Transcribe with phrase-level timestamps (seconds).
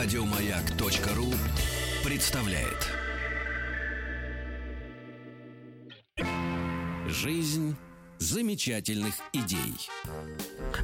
[0.00, 1.26] Радиомаяк.ру
[2.04, 2.86] представляет.
[7.08, 7.74] Жизнь
[8.18, 9.74] замечательных идей.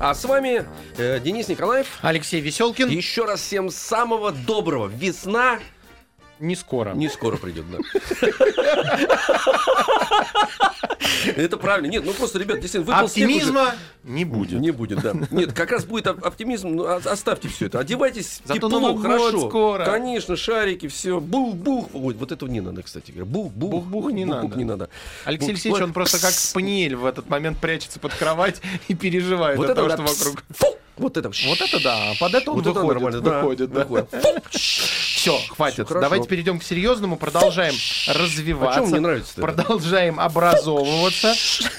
[0.01, 0.67] А с вами
[0.99, 2.01] э, Денис Николаев.
[2.03, 2.89] Алексей Веселкин.
[2.89, 4.89] Еще раз всем самого доброго.
[4.89, 5.61] Весна
[6.41, 6.93] Не скоро.
[6.95, 7.79] не скоро придет, да.
[11.37, 11.87] Это правильно.
[11.91, 13.07] Нет, ну просто, ребят, действительно, выпал.
[13.07, 13.75] Оптимизма
[14.05, 14.61] не будет.
[14.61, 15.15] Не будет, да.
[15.31, 16.69] Нет, как раз будет оп- оптимизм.
[16.71, 17.79] Ну, оставьте все это.
[17.79, 19.49] Одевайтесь Зато тепло, хорошо.
[19.49, 19.85] скоро.
[19.85, 21.21] Конечно, шарики, все.
[21.21, 21.89] Бух-бух.
[21.93, 23.27] Вот этого не надо, кстати говоря.
[23.27, 23.71] Бух-бух.
[23.71, 24.57] Бух-бух не надо.
[24.57, 24.89] не надо.
[25.25, 29.71] Алексей Алексеевич, он просто как спаниель в этот момент прячется под кровать и переживает Вот
[29.71, 30.45] от это того, что вокруг.
[30.51, 30.67] Фу!
[30.97, 31.31] Вот это.
[31.47, 33.41] Вот это да, под это он Вот это выходит, нормально, да.
[33.41, 33.85] выходит, да.
[33.85, 34.45] Выходит.
[34.51, 35.89] Все, хватит.
[35.89, 36.03] Хорошо.
[36.03, 37.75] Давайте перейдем к серьезному, продолжаем
[38.09, 38.81] А развиваться.
[38.83, 40.94] что мне нравится Продолжаем образовываться.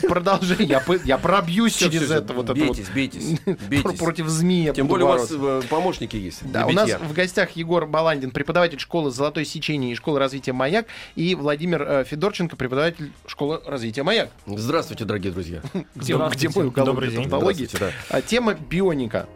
[0.08, 0.62] Продолжаем.
[0.68, 2.78] Я, пы- я пробьюсь через всё, это вот это вот.
[2.78, 3.40] Пр- бийтесь.
[4.00, 4.74] Против змея.
[4.74, 5.66] Тем более у вас бороться.
[5.66, 6.40] э, помощники есть.
[6.52, 10.88] Да, у нас в гостях Егор Баландин, преподаватель школы «Золотое сечение» и школы развития «Маяк»,
[11.16, 14.30] и Владимир э, Федорченко, преподаватель школы развития «Маяк».
[14.46, 15.62] Здравствуйте, дорогие друзья.
[15.96, 17.30] Где, где мой уголок Добрый день.
[18.10, 19.28] А, Тема бионика.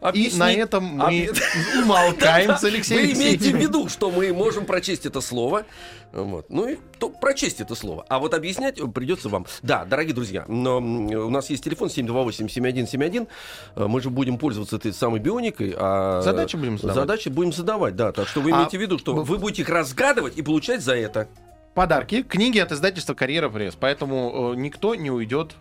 [0.00, 4.32] И Объясни- на этом мы Объ- умолкаем с Вы Алексеем имеете в виду, что мы
[4.32, 5.64] можем прочесть это слово.
[6.12, 6.46] Вот.
[6.50, 8.06] Ну и то прочесть это слово.
[8.08, 9.46] А вот объяснять придется вам.
[9.62, 13.26] Да, дорогие друзья, но у нас есть телефон 728-7171.
[13.76, 15.74] Э, Мы же будем пользоваться этой самой бионикой.
[15.76, 16.94] А Задачи будем задавать.
[16.96, 18.12] Задачи будем задавать, да.
[18.12, 20.80] Так что вы А имеете в виду, что вы- вы будете их разгадывать и получать
[20.82, 21.28] за это.
[21.74, 25.52] Подарки, книги от издательства «Карьера пресс», поэтому э, никто не уйдет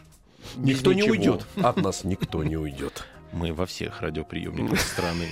[0.55, 1.11] Никто не ничего.
[1.11, 1.45] уйдет.
[1.63, 3.05] От нас никто не уйдет.
[3.33, 5.28] Мы во всех радиоприемниках страны.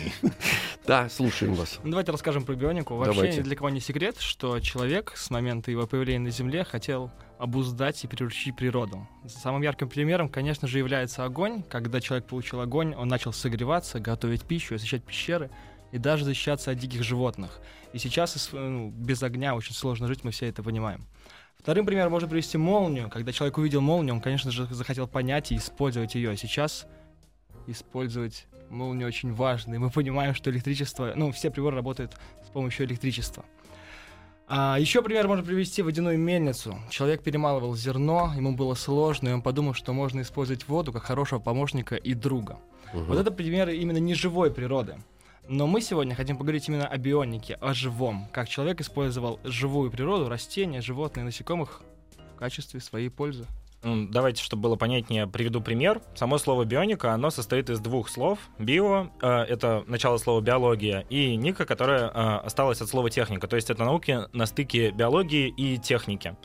[0.86, 1.80] Да, слушаем вас.
[1.84, 2.96] Ну, Давайте расскажем про бионику.
[2.96, 7.10] Вообще ни для кого не секрет, что человек с момента его появления на Земле хотел
[7.40, 9.08] обуздать и приручить природу.
[9.28, 11.64] Самым ярким примером, конечно же, является огонь.
[11.64, 15.50] Когда человек получил огонь, он начал согреваться, готовить пищу, освещать пещеры
[15.92, 17.60] и даже защищаться от диких животных.
[17.94, 21.06] И сейчас из- ну, без огня очень сложно жить, мы все это понимаем.
[21.58, 23.10] Вторым примером можно привести молнию.
[23.10, 26.30] Когда человек увидел молнию, он, конечно же, захотел понять и использовать ее.
[26.32, 26.86] А сейчас
[27.68, 29.76] использовать молнию очень важно.
[29.76, 33.46] И мы понимаем, что электричество, ну, все приборы работают с помощью электричества.
[34.48, 36.78] А еще пример можно привести водяную мельницу.
[36.92, 41.40] Человек перемалывал зерно, ему было сложно, и он подумал, что можно использовать воду как хорошего
[41.40, 42.60] помощника и друга.
[42.94, 44.98] Вот это примеры именно неживой природы.
[45.48, 48.28] Но мы сегодня хотим поговорить именно о бионике, о живом.
[48.32, 51.82] Как человек использовал живую природу, растения, животные, насекомых
[52.34, 53.46] в качестве своей пользы.
[53.86, 56.02] Давайте, чтобы было понятнее, приведу пример.
[56.16, 58.40] Само слово бионика, оно состоит из двух слов.
[58.58, 63.48] Био э,— это начало слова биология, и ника, которая э, осталась от слова техника.
[63.48, 66.36] То есть это науки на стыке биологии и техники.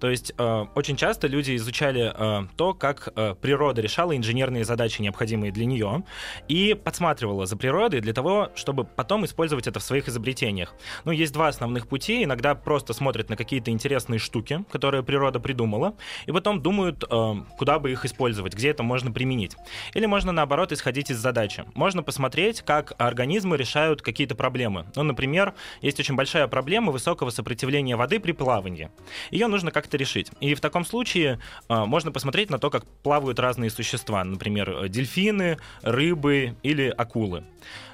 [0.00, 2.12] То есть э, очень часто люди изучали
[2.56, 6.02] то, как природа решала инженерные задачи, необходимые для нее,
[6.48, 10.74] и подсматривала за природой для того, чтобы потом использовать это в своих изобретениях.
[11.04, 12.24] Ну, есть два основных пути.
[12.24, 15.94] Иногда просто смотрят на какие-то интересные штуки, которые природа придумала,
[16.26, 19.56] и потом думают, э, куда бы их использовать, где это можно применить.
[19.94, 21.64] Или можно, наоборот, исходить из задачи.
[21.74, 24.86] Можно посмотреть, как организмы решают какие-то проблемы.
[24.96, 28.90] Ну, например, есть очень большая проблема высокого сопротивления воды при плавании.
[29.30, 30.30] Ее нужно как-то решить.
[30.40, 31.38] И в таком случае
[31.68, 34.24] э, можно посмотреть на то, как плавают разные существа.
[34.24, 37.44] Например, э, дельфины, рыбы или акулы.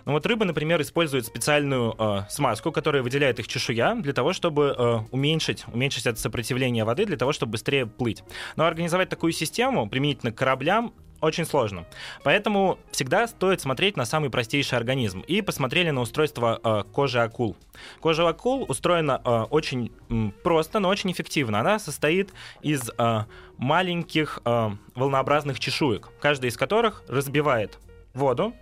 [0.05, 4.75] Ну вот рыбы, например, используют специальную э, смазку, которая выделяет их чешуя для того, чтобы
[4.77, 8.23] э, уменьшить, уменьшить это сопротивление воды, для того, чтобы быстрее плыть.
[8.57, 11.87] Но организовать такую систему применительно к кораблям очень сложно.
[12.23, 15.21] Поэтому всегда стоит смотреть на самый простейший организм.
[15.21, 17.57] И посмотрели на устройство э, кожи акул.
[18.01, 21.61] Кожа акул устроена э, очень м, просто, но очень эффективно.
[21.61, 23.25] Она состоит из э,
[23.57, 27.79] маленьких э, волнообразных чешуек, каждая из которых разбивает
[28.13, 28.53] воду,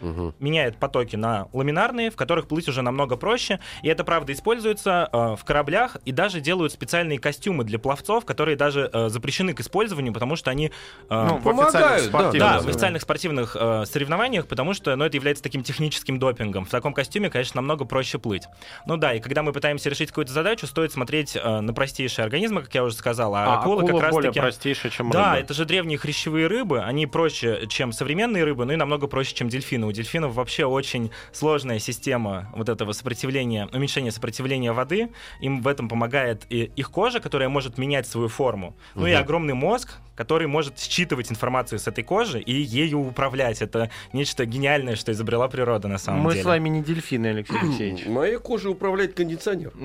[0.00, 0.34] Мгм.
[0.38, 3.60] меняет потоки на ламинарные, в которых плыть уже намного проще.
[3.82, 8.56] И это, правда, используется э, в кораблях, и даже делают специальные костюмы для пловцов, которые
[8.56, 10.66] даже э, запрещены к использованию, потому что они...
[11.08, 14.96] э, Ну, в помогают, официальных да, спортивных да, в официальных спортивных э, соревнованиях, потому что
[14.96, 16.64] ну, это является таким техническим допингом.
[16.64, 18.44] В таком костюме, конечно, намного проще плыть.
[18.86, 22.62] Ну да, и когда мы пытаемся решить какую-то задачу, стоит смотреть э, на простейшие организмы,
[22.62, 24.40] как я уже сказал, а, А акула, акула как более раз-таки...
[24.40, 25.44] простейшая, чем Да, рыба.
[25.44, 29.48] это же древние хрящевые рыбы, они проще, чем современные рыбы, ну и намного проще, чем
[29.48, 29.89] дельфины.
[29.90, 35.10] У дельфинов вообще очень сложная система вот этого сопротивления, уменьшения сопротивления воды.
[35.40, 39.54] Им в этом помогает и их кожа, которая может менять свою форму, ну и огромный
[39.54, 43.62] мозг, который может считывать информацию с этой кожи и ею управлять.
[43.62, 46.42] Это нечто гениальное, что изобрела природа на самом Мы деле.
[46.42, 48.06] с вами не дельфины, Алексей Алексеевич.
[48.06, 49.72] Моей кожей управляет кондиционер.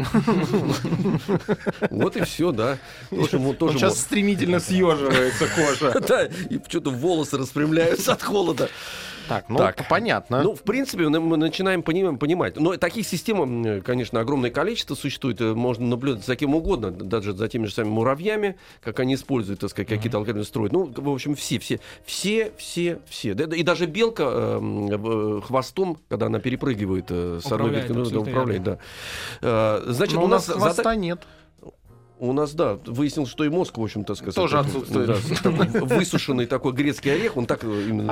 [1.90, 2.78] Вот и все, да.
[3.10, 6.00] Сейчас стремительно съеживается кожа.
[6.08, 8.69] Да, и что-то волосы распрямляются от холода.
[9.27, 9.88] Так, ну Так.
[9.89, 10.44] понятно.
[10.44, 12.57] Ну, в принципе, мы начинаем понимать.
[12.60, 15.42] Но таких систем, конечно, огромное количество существует.
[15.42, 19.60] Э, Можно наблюдать за кем угодно, даже за теми же самыми муравьями, как они используют,
[19.62, 20.72] так сказать, какие-то алгоритмы строят.
[20.74, 23.31] Ну, в общем, все, все, все, все, все.
[23.31, 28.19] И даже белка э, м, э, хвостом, когда она перепрыгивает э, с одной ветки абсолютно
[28.22, 28.77] управляет, да.
[29.42, 31.22] Э, Значит, Но у нас хвоста зада- нет.
[32.20, 35.08] У нас, да, выяснилось, что и мозг, в общем-то, сказать, Тоже отсутствует.
[35.08, 35.16] да,
[35.82, 38.12] высушенный такой грецкий орех, он так э, именно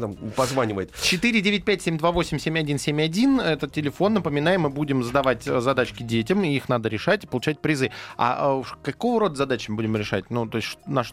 [0.00, 0.90] там позванивает.
[0.90, 3.40] 495-728-7171.
[3.40, 4.14] Это телефон.
[4.14, 7.90] Напоминаем, мы будем задавать э, задачки детям, и их надо решать и получать призы.
[8.16, 10.30] А, уж какого рода задачи мы будем решать?
[10.30, 11.12] Ну, то есть, наш...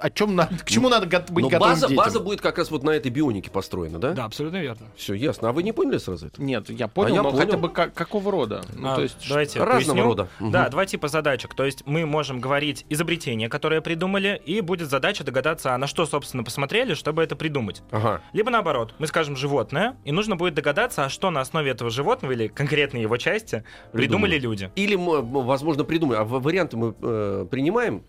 [0.00, 2.04] о чем надо, к чему надо го- быть Но готовым база, детям?
[2.04, 4.12] база будет как раз вот на этой бионике построена, да?
[4.12, 4.86] Да, абсолютно верно.
[4.96, 5.48] Все ясно.
[5.50, 6.42] А вы не поняли сразу это?
[6.42, 7.44] Нет, я понял, А я но понял.
[7.46, 8.62] хотя бы ка- какого рода?
[8.76, 10.02] Ну, А, то есть, давайте Разного поясню.
[10.04, 10.28] рода.
[10.40, 10.50] Мгм.
[10.52, 11.54] Да, два типа задачек.
[11.54, 16.06] То есть мы можем говорить изобретение, которое придумали, и будет задача догадаться, а на что,
[16.06, 17.82] собственно, посмотрели, чтобы это придумать.
[17.90, 18.20] Ага.
[18.32, 22.32] Либо наоборот, мы скажем животное, и нужно будет догадаться, а что на основе этого животного
[22.32, 24.70] или конкретной его части придумали люди.
[24.76, 26.20] Или, возможно, придумаем.
[26.22, 28.02] А варианты мы э, принимаем.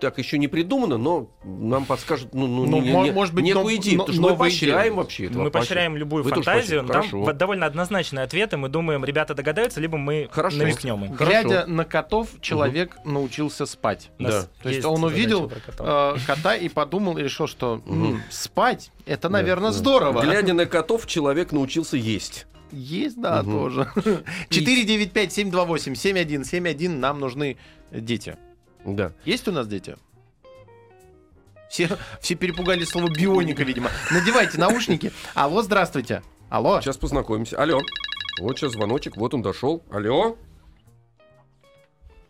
[0.00, 3.64] Так еще не придумано, но нам подскажут ну, ну, Ну, не- не- может быть, некую
[3.64, 3.98] но- идею.
[3.98, 4.96] но- потому что мы поощряем идеи.
[4.96, 5.38] вообще это.
[5.38, 7.32] Мы поощряем любую Вы тоже фантазию, там Хорошо.
[7.32, 10.58] довольно однозначные ответы, мы думаем, ребята догадаются, либо мы Хорошо.
[10.58, 11.12] намекнем им.
[11.14, 14.10] глядя на котов, человек научился спать.
[14.18, 14.42] Да.
[14.62, 18.22] То есть есть он увидел э, кота и подумал и решил, что м, Мгм.
[18.30, 19.76] спать это, наверное, да.
[19.76, 20.22] здорово.
[20.22, 22.46] Глядя на котов, человек научился есть.
[22.70, 23.52] Есть, да, Мгм.
[23.52, 23.88] тоже.
[24.48, 26.98] 495-728-7171.
[26.98, 27.56] Нам нужны
[27.90, 28.36] дети.
[28.84, 29.12] Да.
[29.24, 29.96] Есть у нас дети?
[31.72, 31.88] Все,
[32.20, 33.88] все перепугались слово бионика, видимо.
[34.10, 35.10] Надевайте наушники.
[35.34, 36.22] Алло, здравствуйте.
[36.50, 36.82] Алло.
[36.82, 37.56] Сейчас познакомимся.
[37.58, 37.80] Алло.
[38.40, 39.82] Вот сейчас звоночек, вот он дошел.
[39.90, 40.36] Алло.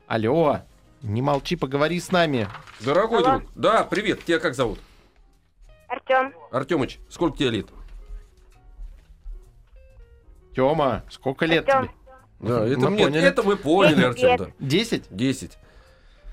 [0.06, 0.60] Алло.
[1.02, 2.46] Не молчи, поговори с нами.
[2.78, 3.38] Дорогой Алло.
[3.40, 3.50] друг.
[3.56, 4.24] Да, привет.
[4.24, 4.78] Тебя как зовут?
[5.88, 7.66] Артем, Артемыч, сколько тебе лет?
[10.54, 11.88] Тёма, сколько лет Артём.
[11.88, 12.48] тебе?
[12.48, 13.22] Да, это, Мы мне- поняли.
[13.26, 14.46] это мы поняли, Артем, да.
[14.60, 15.04] Десять?
[15.10, 15.58] Десять.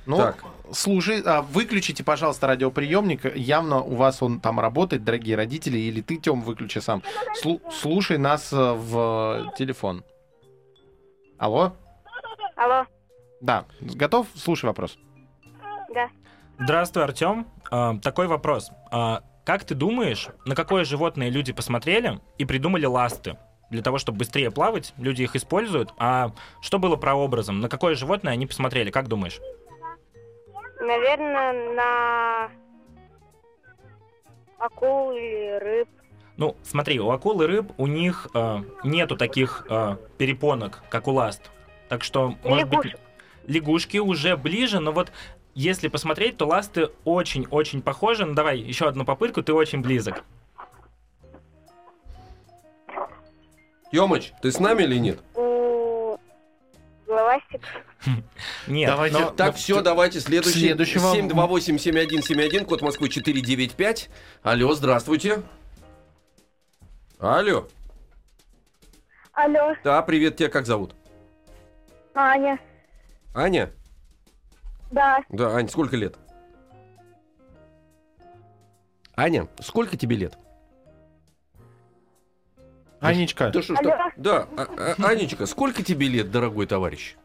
[0.05, 0.43] Ну, Так.
[0.71, 3.35] слушай, а, выключите, пожалуйста, радиоприемник.
[3.35, 7.03] Явно у вас он там работает, дорогие родители, или ты, Тём, выключи сам.
[7.43, 10.03] Слу- слушай нас э, в телефон.
[11.37, 11.73] Алло?
[12.55, 12.85] алло,
[13.41, 13.65] Да.
[13.79, 14.27] Готов?
[14.35, 14.97] Слушай вопрос.
[15.93, 16.09] да.
[16.59, 17.47] Здравствуй, Артем.
[17.71, 18.69] А, такой вопрос.
[18.91, 23.37] А, как ты думаешь, на какое животное люди посмотрели и придумали ласты?
[23.69, 25.93] Для того, чтобы быстрее плавать, люди их используют.
[25.99, 27.59] А что было прообразом?
[27.61, 28.89] На какое животное они посмотрели?
[28.89, 29.39] Как думаешь?
[30.89, 32.49] Наверное, на
[34.57, 35.87] акул или рыб.
[36.35, 41.11] Ну, смотри, у акул и рыб у них э, нету таких э, перепонок, как у
[41.11, 41.51] ласт.
[41.89, 42.99] Так что, может быть, Лягушек.
[43.45, 45.11] лягушки уже ближе, но вот
[45.53, 48.25] если посмотреть, то ласты очень-очень похожи.
[48.25, 50.23] Ну, давай, еще одну попытку, ты очень близок.
[53.91, 55.19] Тёмыч, ты с нами или нет?
[58.67, 60.59] Нет, Давайте но- Так, все, давайте следующий.
[60.59, 61.13] Следующего.
[61.15, 64.09] 728-7171, код Москвы 495.
[64.43, 65.41] Алло, здравствуйте.
[67.19, 67.67] Алло.
[69.33, 70.95] Алло, Да, привет, тебя как зовут?
[72.13, 72.59] Аня.
[73.33, 73.71] Аня?
[74.91, 76.15] Да, Да, Ань, сколько лет?
[79.15, 80.37] Аня, сколько тебе лет?
[83.01, 84.13] Анечка, Да что так?
[84.17, 87.15] Да, а- а- Анечка, сколько тебе лет, дорогой товарищ?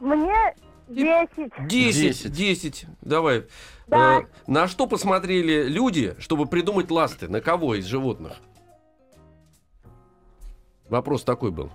[0.00, 0.54] Мне
[0.88, 1.66] 10.
[1.68, 2.86] Десять, десять.
[3.00, 3.46] Давай.
[3.88, 4.20] Да.
[4.20, 7.28] Э, на что посмотрели люди, чтобы придумать ласты?
[7.28, 8.34] На кого из животных?
[10.88, 11.70] Вопрос такой был.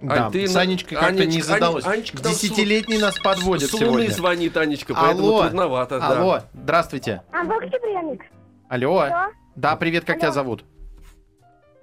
[0.00, 1.86] да, Ань, ты с Анечкой как-то Анечка- не Ань- задалось.
[1.86, 4.10] Анечка там Десятилетний нас подводит С сегодня.
[4.10, 5.42] звонит Анечка, поэтому Алло.
[5.42, 6.00] трудновато.
[6.00, 6.08] да.
[6.08, 7.22] Алло, здравствуйте.
[7.32, 8.22] А выключи приемник.
[8.68, 8.98] Алло.
[8.98, 9.32] Алло.
[9.54, 10.20] Да, привет, как Алло.
[10.22, 10.64] тебя зовут?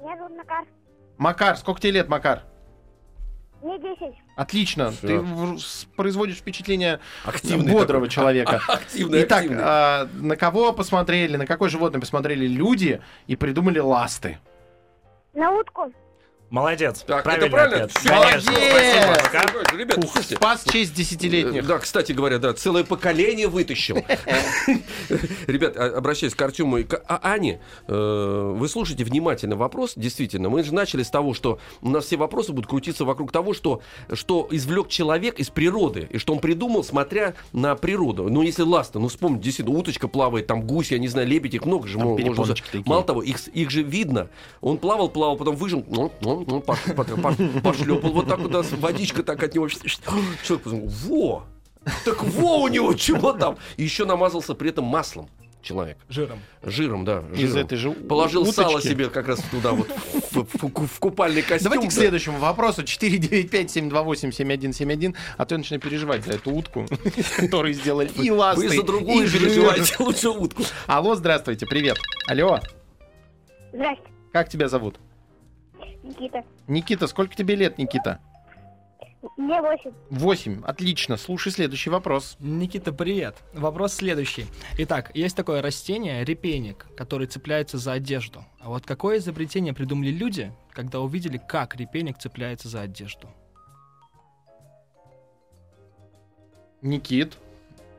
[0.02, 0.66] Меня зовут Макар.
[1.18, 2.44] Макар, сколько тебе лет, Макар?
[3.62, 4.16] Мне 10.
[4.36, 4.92] Отлично.
[4.92, 5.08] Всё.
[5.08, 5.58] Ты в-
[5.96, 8.10] производишь впечатление Активный бодрого такой.
[8.10, 8.62] человека.
[8.68, 9.64] Активный, Итак, активный.
[9.66, 14.38] а, на кого посмотрели, на какое животное посмотрели люди и придумали ласты?
[15.34, 15.92] На утку.
[16.50, 17.04] Молодец.
[17.06, 17.84] Так, правильный это правильно?
[17.86, 17.92] ответ.
[18.04, 18.52] Конечно.
[18.52, 18.72] молодец!
[18.72, 19.50] Спасибо, Макар.
[19.52, 21.68] Слушай, Ребят, Ух, слушайте, спас честь десятилетних.
[21.68, 23.98] Да, кстати говоря, да, целое поколение вытащил.
[25.48, 27.60] Ребят, а- обращаюсь к Артему и к А- Ане.
[27.88, 29.94] Э, Вы слушайте внимательно вопрос.
[29.96, 33.54] Действительно, мы же начали с того, что у нас все вопросы будут крутиться вокруг того,
[33.54, 33.82] что,
[34.14, 38.28] что извлек человек из природы, и что он придумал, смотря на природу.
[38.30, 41.66] Ну, если ласта, ну, вспомните, действительно, уточка плавает, там гусь, я не знаю, лебедь, их
[41.66, 42.26] много же можно...
[42.86, 44.30] Мало того, их, их же видно.
[44.62, 48.66] Он плавал, плавал, потом выжил, ну, ну, ну, пош- пош- пош- пошлепал вот так вот,
[48.74, 49.68] водичка так от него.
[49.70, 51.44] Человек подумал, во!
[52.06, 53.58] Так во у него чего там?
[53.78, 55.28] И еще намазался при этом маслом.
[55.62, 55.98] человек.
[56.10, 56.40] Жиром.
[56.64, 57.24] Жиром, да.
[57.34, 57.66] Из жиром.
[57.66, 58.62] этой же Положил уточки.
[58.62, 59.88] сало себе как раз туда вот
[60.32, 61.72] в, в- в купальный костюм.
[61.72, 62.82] Давайте к следующему вопросу.
[62.84, 65.16] 495-728-7171.
[65.38, 66.86] А то я начинаю переживать за эту утку,
[67.38, 70.64] которую сделали и ласты, Вы за другую переживаете, лучше утку.
[70.88, 71.98] Алло, здравствуйте, привет.
[72.28, 72.60] Алло,
[73.74, 74.04] Здрасте,
[74.34, 74.98] как тебя зовут?
[76.10, 76.44] Никита.
[76.68, 78.20] Никита, сколько тебе лет, Никита?
[79.38, 79.92] Мне восемь.
[80.10, 80.64] Восемь.
[80.64, 81.18] Отлично.
[81.18, 82.38] Слушай следующий вопрос.
[82.40, 83.36] Никита, привет.
[83.54, 84.46] Вопрос следующий.
[84.78, 88.46] Итак, есть такое растение, репейник, который цепляется за одежду.
[88.60, 93.30] А вот какое изобретение придумали люди, когда увидели, как репейник цепляется за одежду?
[96.82, 97.38] Никит,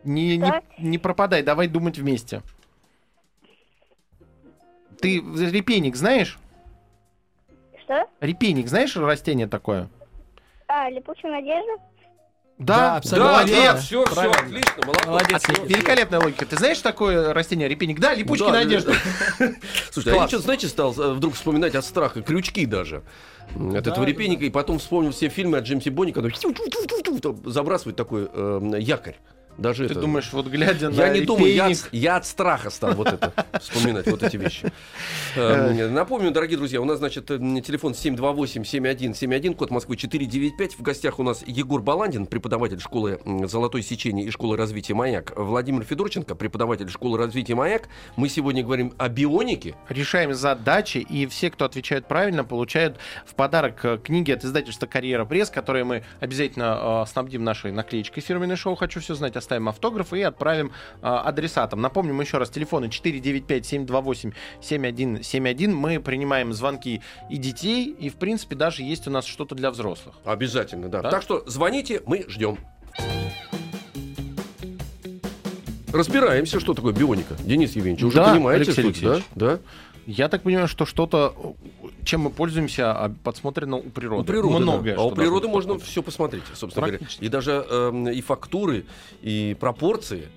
[0.04, 2.42] не, не, не пропадай, давай думать вместе.
[5.00, 6.38] Ты репейник знаешь?
[7.90, 8.06] Что?
[8.20, 9.88] Репейник знаешь растение такое?
[10.68, 11.72] А, липучая надежда?
[12.58, 13.56] Да, Да, абсолютно Да, молодец.
[13.58, 14.36] нет, все, все, Правильно.
[14.38, 15.06] отлично, молодец.
[15.06, 15.64] Молодец, всё.
[15.64, 16.46] Великолепная логика.
[16.46, 17.98] Ты знаешь такое растение репейник?
[17.98, 18.92] Да, липучки Да, надежды.
[19.90, 20.28] Слушайте, а я Класс.
[20.30, 23.02] что, знаете, стал э, вдруг вспоминать от страха крючки даже.
[23.56, 26.28] От Да, этого да, репейника, и потом вспомнил все фильмы от Джеймси Бонни, когда
[27.50, 29.16] забрасывает такой э, якорь.
[29.58, 30.00] Даже Ты это...
[30.00, 33.32] думаешь, вот глядя на Я не думаю, я от, я от страха стал вот это
[33.60, 34.72] вспоминать, вот эти вещи.
[35.36, 40.78] Э, Напомню, дорогие друзья, у нас, значит, э, телефон 728-7171, код Москвы 495.
[40.78, 45.32] В гостях у нас Егор Баландин, преподаватель школы м, «Золотой сечение» и школы развития «Маяк».
[45.36, 47.88] Владимир Федорченко, преподаватель школы развития «Маяк».
[48.16, 49.74] Мы сегодня говорим о бионике.
[49.88, 55.24] решаем задачи, и все, кто отвечает правильно, получают в подарок э, книги от издательства «Карьера
[55.24, 60.12] Пресс», которые мы обязательно э, снабдим нашей наклеечкой фирменной шоу «Хочу все знать», оставим автограф
[60.12, 61.80] и отправим э, адресатам.
[61.80, 65.68] Напомним еще раз, телефоны 495-728-7171.
[65.68, 70.14] Мы принимаем звонки и детей, и, в принципе, даже есть у нас что-то для взрослых.
[70.24, 71.02] Обязательно, да.
[71.02, 71.10] Да?
[71.10, 72.58] Так что звоните, мы ждем.
[75.92, 77.34] Разбираемся, что такое бионика.
[77.40, 79.46] Денис Евгеньевич, уже Да, понимаете, Алексей что это, да?
[79.46, 79.58] Да?
[80.06, 81.34] Я так понимаю, что что-то,
[81.82, 84.22] э, чем мы пользуемся, а, подсмотрено у природы.
[84.22, 84.60] У природы, да.
[84.60, 84.92] Многое.
[84.94, 87.06] А что у природы можно все посмотреть, собственно говоря.
[87.20, 88.86] И даже эм, и фактуры,
[89.22, 90.28] и пропорции,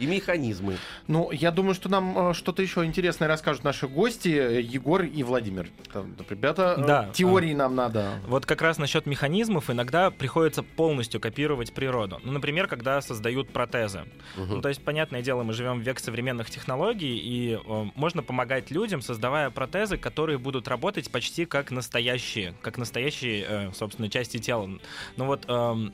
[0.00, 0.78] и механизмы.
[1.06, 5.22] Ну, я думаю, что нам э, что-то еще интересное расскажут наши гости, э, Егор и
[5.22, 5.68] Владимир.
[5.92, 7.10] Там, ребята, э, Да.
[7.12, 8.14] теории нам надо.
[8.26, 12.18] Вот как раз насчет механизмов иногда приходится полностью копировать природу.
[12.24, 14.04] Ну, например, когда создают протезы.
[14.36, 18.70] Ну, то есть, понятное дело, мы живем в век современных технологий, и э, можно помогать
[18.70, 24.70] людям, создавая протезы, которые будут работать почти как настоящие, как настоящие, э, собственно, части тела.
[25.16, 25.92] Ну вот, эм,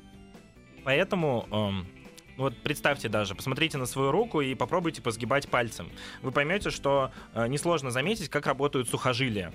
[0.85, 1.47] поэтому...
[1.51, 1.96] ну
[2.37, 5.90] вот представьте даже, посмотрите на свою руку и попробуйте посгибать пальцем.
[6.23, 9.52] Вы поймете, что э, несложно заметить, как работают сухожилия.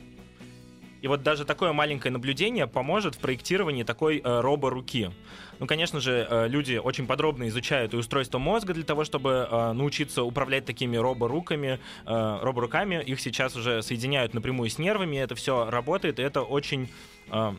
[1.02, 5.10] И вот даже такое маленькое наблюдение поможет в проектировании такой э, робо-руки.
[5.60, 9.72] Ну, конечно же, э, люди очень подробно изучают и устройство мозга для того, чтобы э,
[9.74, 13.04] научиться управлять такими робо-руками, э, робо-руками.
[13.04, 16.88] Их сейчас уже соединяют напрямую с нервами, это все работает, и это очень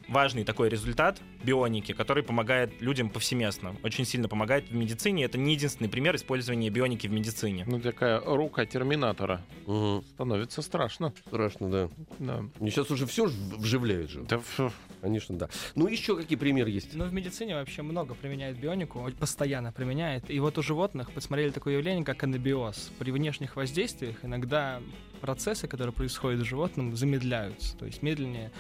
[0.09, 5.25] важный такой результат бионики, который помогает людям повсеместно, очень сильно помогает в медицине.
[5.25, 7.64] Это не единственный пример использования бионики в медицине.
[7.67, 9.41] Ну, такая рука терминатора.
[9.67, 10.05] Мгм.
[10.14, 11.12] Становится страшно.
[11.26, 11.88] Страшно, да.
[12.19, 12.45] Да.
[12.61, 14.23] Мне сейчас уже все вживляют же.
[14.23, 14.41] Да.
[15.00, 15.49] Конечно, да.
[15.75, 16.95] Ну, еще какие примеры есть?
[16.95, 20.31] Ну, в медицине вообще много применяют бионику, постоянно применяет.
[20.31, 22.93] И вот у животных посмотрели такое явление, как анабиоз.
[22.99, 24.81] При внешних воздействиях иногда
[25.21, 27.76] процессы, которые происходят в животном, замедляются.
[27.76, 28.52] То есть медленнее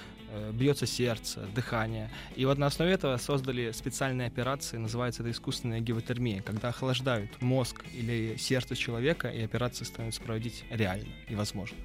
[0.52, 2.10] бьется сердце, дыхание.
[2.36, 7.84] И вот на основе этого создали специальные операции, называется это искусственная гипотермия, когда охлаждают мозг
[7.92, 11.76] или сердце человека, и операции становятся проводить реально и возможно.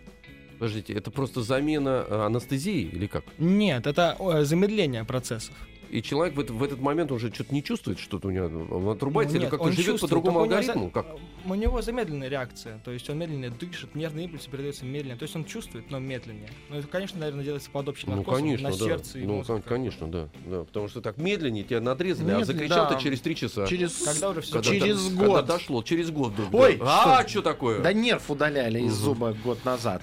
[0.59, 3.23] Подождите, это просто замена э, анестезии или как?
[3.37, 5.53] Нет, это э, замедление процессов.
[5.89, 8.89] И человек в, это- в этот момент уже что-то не чувствует, что-то у него он
[8.89, 10.89] отрубается Ну, или нет, как-то он живет по другому только у него за- алгоритму?
[10.91, 11.05] Как?
[11.45, 15.35] У него замедленная реакция, то есть он медленнее дышит, нервные импульсы передаются медленнее, то есть
[15.35, 16.49] он чувствует, но медленнее.
[16.69, 18.83] Ну, это, конечно, наверное, делается под общим Ну, конечно, на да.
[18.85, 19.47] сердце и ну, мозг.
[19.47, 20.63] кон- конечно, да, да.
[20.65, 22.95] Потому что так медленнее тебя надрезали, а Медленно, закричал да.
[22.95, 23.65] ты через три часа.
[23.67, 23.93] Через...
[24.03, 25.35] Когда уже все Когда через до- год.
[25.37, 26.53] Когда дошло, через год вдруг.
[26.53, 27.17] Ой, да.
[27.17, 27.29] а что?
[27.29, 27.79] что такое?
[27.79, 30.01] Да нерв удаляли из зуба год назад.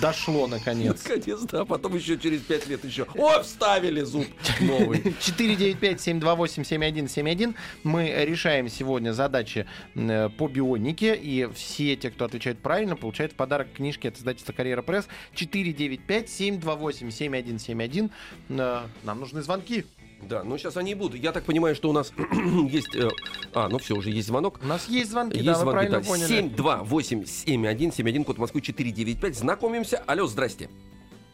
[0.00, 1.02] Дошло, наконец.
[1.04, 3.06] Наконец, да, потом еще через пять лет еще.
[3.16, 4.26] О, вставили зуб
[4.70, 4.98] новый.
[5.20, 7.54] 495-728-7171.
[7.84, 13.36] Мы решаем сегодня задачи э, по бионике, и все те, кто отвечает правильно, получают в
[13.36, 15.08] подарок книжки от издательства «Карьера Пресс».
[15.34, 18.10] 495-728-7171.
[18.50, 19.84] Э, Нам нужны звонки.
[20.22, 21.18] Да, ну сейчас они и будут.
[21.18, 22.12] Я так понимаю, что у нас
[22.68, 22.94] есть...
[22.94, 23.08] э,
[23.54, 24.60] А, ну все, уже есть звонок.
[24.62, 26.06] У нас есть звонки, Есть да, вы звонки, правильно да.
[26.06, 26.50] поняли.
[27.24, 29.34] 728-7171, код Москвы 495.
[29.36, 30.02] Знакомимся.
[30.06, 30.68] Алло, здрасте.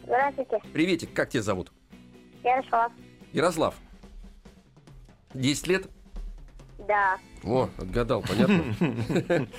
[0.05, 1.73] Здравствуйте, Приветик, как тебя зовут?
[2.45, 2.93] Ярослав.
[3.37, 3.75] Ярослав.
[5.35, 5.87] 10 лет?
[6.88, 7.19] Да.
[7.45, 8.64] О, отгадал, понятно.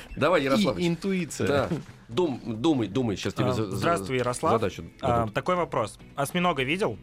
[0.16, 0.78] Давай, Ярослав.
[0.80, 1.48] Интуиция.
[1.48, 1.70] Да.
[2.08, 4.54] Дум, думай, думай, сейчас тебе А, здравствуй, Ярослав.
[4.54, 6.00] задачу А, такой вопрос.
[6.16, 6.98] Осьминога видел?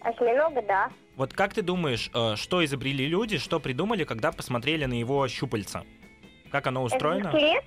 [0.00, 0.88] Осьминога, да.
[1.16, 5.84] Вот как ты думаешь, э, что изобрели люди, что придумали, когда посмотрели на его щупальца?
[6.50, 7.28] Как оно устроено?
[7.28, 7.64] Экзоскелет?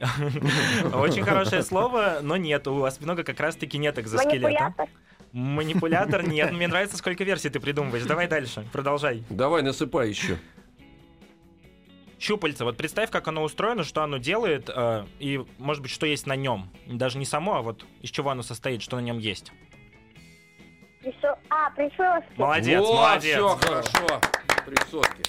[0.94, 4.42] Очень хорошее слово, но нет, у осьминога как раз-таки нет экзоскелета.
[4.46, 4.88] Манипулятор?
[5.32, 6.52] Манипулятор нет.
[6.52, 8.04] Мне нравится, сколько версий ты придумываешь.
[8.04, 9.24] Давай дальше, продолжай.
[9.30, 10.36] Давай, насыпай еще.
[12.18, 12.64] Щупальца.
[12.64, 16.36] Вот представь, как оно устроено, что оно делает, э, и, может быть, что есть на
[16.36, 16.70] нем.
[16.86, 19.50] Даже не само, а вот из чего оно состоит, что на нем есть.
[21.02, 22.28] Присо- А, присоски.
[22.36, 23.34] Молодец, Во, молодец.
[23.34, 24.20] всё хорошо.
[24.64, 25.22] Присоски.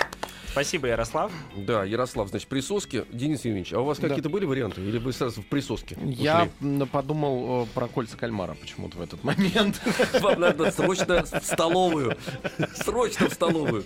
[0.54, 1.32] Спасибо, Ярослав.
[1.58, 3.06] Да, Ярослав, значит, присоски.
[3.12, 4.08] Денис Евгеньевич, а у вас Да.
[4.08, 4.82] какие-то были варианты?
[4.82, 6.86] Или вы сразу в присоске Я ушли?
[6.86, 9.82] подумал э, про кольца кальмара почему-то в этот момент.
[10.22, 12.16] Вам надо срочно в столовую.
[12.76, 13.84] Срочно в столовую.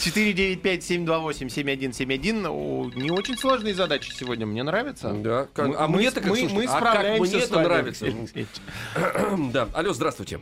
[0.00, 2.46] 495-728-7171.
[2.48, 5.10] О, Не очень сложные задачи сегодня, мне нравится.
[5.14, 5.48] Да.
[5.54, 7.60] как- Мы- А мы мне-то с- как, мы- слушайте, мы а как справляемся мне это
[7.60, 8.06] нравится.
[9.54, 9.68] Да.
[9.72, 10.38] Алло, здравствуйте.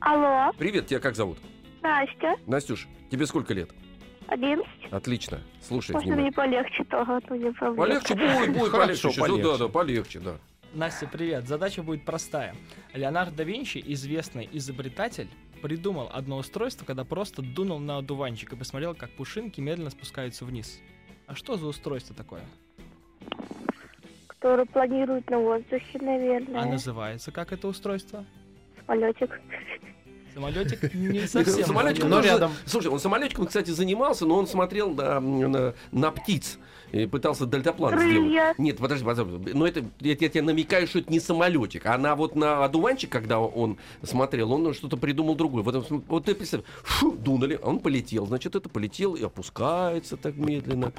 [0.00, 1.38] Алло, Привет, тебя как зовут?
[1.82, 3.70] Настя, Настюш, тебе сколько лет?
[4.28, 4.66] 11.
[4.90, 5.40] Отлично.
[5.60, 6.50] Слушай Можно внимательно.
[6.50, 7.76] мне полегче тоже, а то не проблема.
[7.86, 8.98] Полегче будет, будет Хорошо, полегче.
[8.98, 9.42] Сейчас, полегче.
[9.42, 10.36] Да, да, полегче, да.
[10.74, 11.46] Настя, привет.
[11.46, 12.54] Задача будет простая.
[12.92, 15.28] Леонардо да Винчи, известный изобретатель,
[15.62, 20.80] придумал одно устройство, когда просто дунул на одуванчик и посмотрел, как пушинки медленно спускаются вниз.
[21.26, 22.42] А что за устройство такое?
[24.26, 26.60] Который планирует на воздухе, наверное.
[26.62, 28.24] А называется как это устройство?
[28.86, 29.40] Самолетик.
[30.36, 31.64] Самолетик не совсем.
[31.64, 32.52] Самолетиком Но рядом.
[32.66, 36.58] Слушай, он самолетиком, кстати, занимался, но он смотрел на, на, на птиц
[37.04, 38.58] пытался дельтаплан сделать.
[38.58, 39.52] Нет, подожди, подожди.
[39.54, 41.86] Но это я, я тебе намекаю, что это не самолетик.
[41.86, 45.62] А на вот на одуванчик, когда он смотрел, он что-то придумал другое.
[45.62, 48.26] В этом смысле- вот ты представь, фу, дунули, а он полетел.
[48.26, 50.92] Значит, это полетел и опускается так медленно.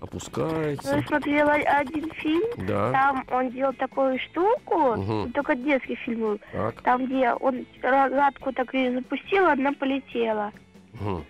[0.00, 0.96] Опускается.
[0.96, 2.90] Я смотрела один фильм, Да.
[2.90, 5.32] там он делал такую штуку, Мгм.
[5.32, 6.82] только детский фильм был, Так.
[6.82, 10.50] там, где он рогатку так и запустил, она полетела.
[10.94, 11.24] Мгм.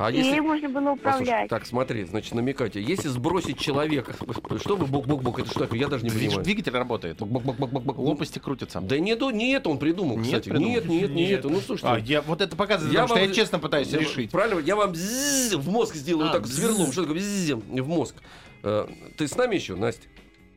[0.00, 0.30] А и если...
[0.30, 1.50] ей можно было Послушай, управлять.
[1.50, 2.80] так, смотри, значит, намекайте.
[2.80, 4.14] Если сбросить человека...
[4.58, 5.40] Что вы бок-бок-бок?
[5.40, 5.78] Это что такое?
[5.78, 6.44] Я даже не Видишь, понимаю.
[6.44, 7.18] двигатель работает.
[7.18, 7.98] Бок-бок-бок-бок-бок.
[7.98, 8.80] Лопасти крутятся.
[8.80, 10.48] Да нет, не это он придумал, Нет, кстати.
[10.48, 10.70] придумал?
[10.70, 11.40] Нет, нет, не Нет.
[11.40, 11.50] это.
[11.50, 11.94] Ну, слушайте.
[11.94, 14.30] А, я, вот это показывает, Я потому что вам- я честно пытаюсь я- решить.
[14.30, 16.90] Правильно, я вам в мозг сделаю, А, вот так сверлом.
[16.92, 18.14] Что такое в мозг?
[18.62, 18.86] Э,
[19.18, 20.08] Ты с нами еще, Настя?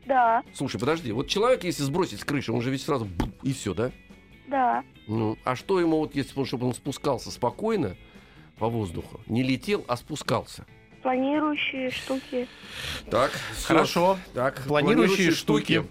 [0.06, 1.12] Да, Слушай, подожди.
[1.12, 3.08] Вот человек, если сбросить с крыши, он же ведь сразу
[3.42, 3.92] и все, да?
[4.48, 4.84] да.
[5.08, 7.98] Ну, а что ему вот, если бы, чтобы он спускался спокойно
[8.58, 10.66] по воздуху, не летел, а спускался?
[11.02, 12.48] Планирующие штуки.
[13.10, 13.68] Так, всё.
[13.68, 14.18] Хорошо.
[14.34, 15.84] Так, Планирующие штуки.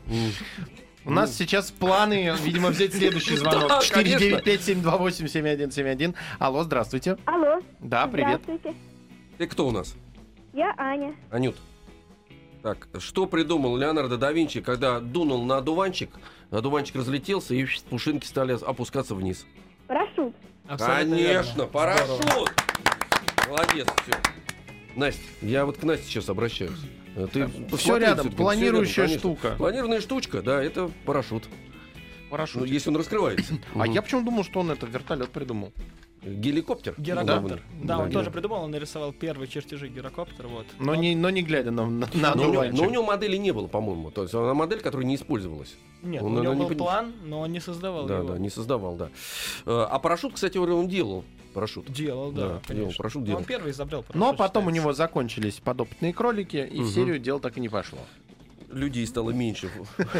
[1.04, 3.68] У нас сейчас планы, видимо, взять следующий звонок.
[3.68, 4.36] Да, конечно.
[4.38, 6.14] 495-728-7171.
[6.38, 7.18] Алло, здравствуйте.
[7.26, 7.60] Алло.
[7.80, 8.40] Да, привет.
[8.44, 8.78] Здравствуйте.
[9.36, 9.96] Ты кто у нас?
[10.52, 11.14] Я Аня.
[11.30, 11.56] Анют.
[12.62, 16.10] Так, что придумал Леонардо да Винчи, когда дунул на одуванчик,
[16.50, 19.44] одуванчик разлетелся, и пушинки стали опускаться вниз?
[19.88, 20.34] Парашют.
[20.66, 21.66] Абсолютно Конечно, верно.
[21.66, 22.22] парашют!
[22.22, 22.48] Здорово.
[23.48, 24.12] Молодец, все.
[24.96, 26.78] Настя, я вот к Насте сейчас обращаюсь.
[27.16, 29.36] Э, Ты Все рядом, всё планирующая рядом, конечно.
[29.48, 29.56] штука.
[29.58, 31.44] Планированная штука, да, это парашют.
[31.50, 32.66] Ну, Парашют.
[32.66, 33.58] если он раскрывается.
[33.74, 35.72] А я почему думал, что он это вертолет придумал?
[36.24, 36.94] Геликоптер.
[36.98, 37.62] Гирокоптер.
[37.82, 38.30] Да, он Да, тоже да.
[38.30, 40.66] придумал, он нарисовал первые чертежи гирокоптера, вот.
[40.78, 43.36] Но не, но не глядя на, на, на Но у, него, но у него модели
[43.36, 44.10] не было, по-моему.
[44.12, 45.74] То есть она модель, которая не использовалась.
[46.02, 48.28] Нет, Он, у него не был пони- план, но он не создавал Да, его.
[48.34, 49.08] да, не создавал, да.
[49.66, 51.24] Э, А парашют, кстати, говоря, он делал.
[51.54, 51.90] Парашют.
[51.92, 53.40] Делал, да, Да, делал, парашют Но делал.
[53.40, 54.16] Он первый изобрел парашют.
[54.16, 54.82] Но потом у считается.
[54.84, 56.88] него закончились подопытные кролики, и Мгм.
[56.88, 57.98] серию дел так и не пошло.
[58.72, 59.70] Людей стало меньше.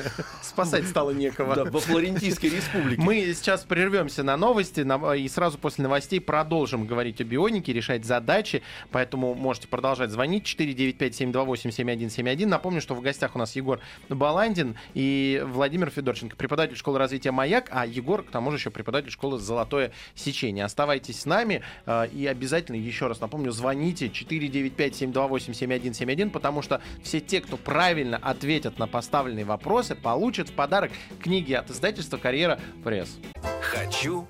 [0.42, 1.56] Спасать стало некого.
[1.56, 3.02] Да, во Флорентийской республике.
[3.02, 4.86] Мы сейчас прервемся на новости
[5.16, 8.62] и сразу после новостей продолжим говорить о бионике, решать задачи.
[8.90, 12.46] Поэтому можете продолжать звонить 495-728-7171.
[12.46, 17.68] Напомню, что в гостях у нас Егор Баландин и Владимир Федорченко, преподаватель школы развития «Маяк»,
[17.70, 20.64] а Егор, к тому же, еще преподаватель школы «Золотое сечение».
[20.64, 27.40] Оставайтесь с нами э, и обязательно, еще раз напомню, звоните 495-728-7171, потому что все те,
[27.40, 33.18] кто правильно ответят на поставленные вопросы, получат в подарок книги от издательства «Карьера Пресс».
[33.60, 34.26] Хочу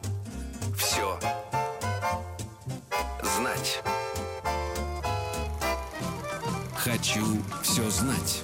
[0.76, 1.18] все
[3.22, 3.82] знать.
[6.76, 7.24] Хочу
[7.62, 8.42] все знать.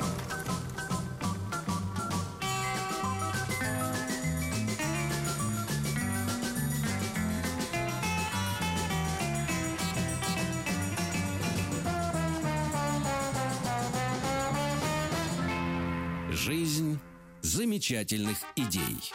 [17.89, 19.13] Замечательных идей.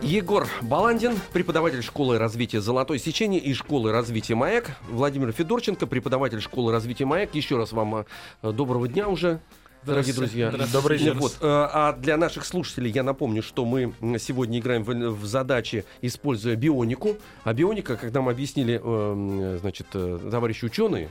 [0.00, 4.70] Егор Баландин, преподаватель школы развития «Золотое сечение» и школы развития «Маяк».
[4.88, 7.34] Владимир Федорченко, преподаватель школы развития «Маяк».
[7.34, 8.06] Еще раз вам
[8.42, 9.40] э, доброго дня уже.
[9.84, 11.14] Дорогие друзья, Добрый день.
[11.14, 15.84] Вот, э, а для наших слушателей я напомню, что мы сегодня играем в, в задачи,
[16.00, 17.16] используя бионику.
[17.44, 21.10] А бионика, как нам объяснили, э, м, значит, э, товарищи ученые,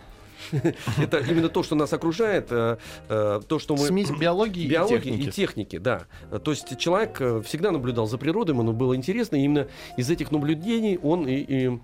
[0.97, 3.87] это именно то, что нас окружает, э, э, то, что мы...
[3.87, 5.27] Смесь биологии, Биологии и техники.
[5.27, 6.01] и техники, да.
[6.43, 10.31] То есть человек э, всегда наблюдал за природой, ему было интересно, и именно из этих
[10.31, 11.79] наблюдений он и, и,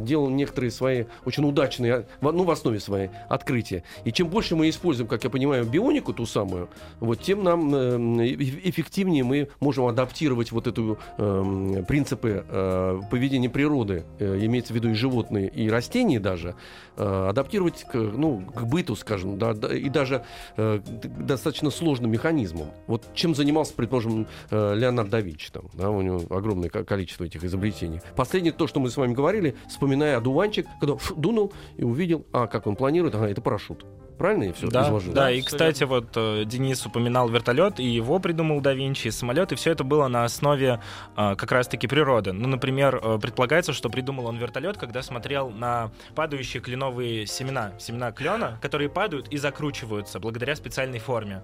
[0.00, 3.84] делал некоторые свои очень удачные, ну, в основе свои открытия.
[4.04, 6.68] И чем больше мы используем, как я понимаю, бионику ту самую,
[7.00, 14.04] вот, тем нам эф- эффективнее мы можем адаптировать вот эту э, принципы э, поведения природы,
[14.18, 16.54] э, имеется в виду и животные, и растения даже,
[16.96, 20.24] э, адаптировать к, ну, к быту, скажем, да, и даже
[20.56, 20.80] э,
[21.18, 22.68] достаточно сложным механизмом.
[22.86, 27.24] Вот чем занимался, предположим, э, Леонардо да Винчи, там, да, у него огромное ко- количество
[27.24, 28.00] этих изобретений.
[28.16, 32.46] Последнее то, что мы с вами говорили, вспоминая одуванчик, когда ф, дунул и увидел, а,
[32.46, 33.84] как он планирует, ага, это парашют.
[34.20, 35.14] Правильно я все Да, изложил?
[35.14, 39.50] да, и, кстати, вот э, Денис упоминал вертолет, и его придумал да Винчи, и самолет,
[39.52, 40.78] и все это было на основе
[41.16, 42.32] э, как раз-таки природы.
[42.32, 48.12] Ну, например, э, предполагается, что придумал он вертолет, когда смотрел на падающие кленовые семена, семена
[48.12, 51.42] клена, которые падают и закручиваются благодаря специальной форме.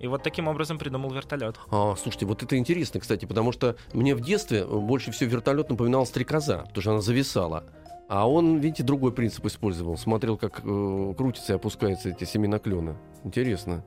[0.00, 1.54] И вот таким образом придумал вертолет.
[1.70, 6.04] А, слушайте, вот это интересно, кстати, потому что мне в детстве больше всего вертолет напоминал
[6.04, 7.62] стрекоза, потому что она зависала.
[8.08, 9.96] А он, видите, другой принцип использовал.
[9.98, 12.96] Смотрел, как э, крутятся и опускаются эти семена клена.
[13.22, 13.84] Интересно.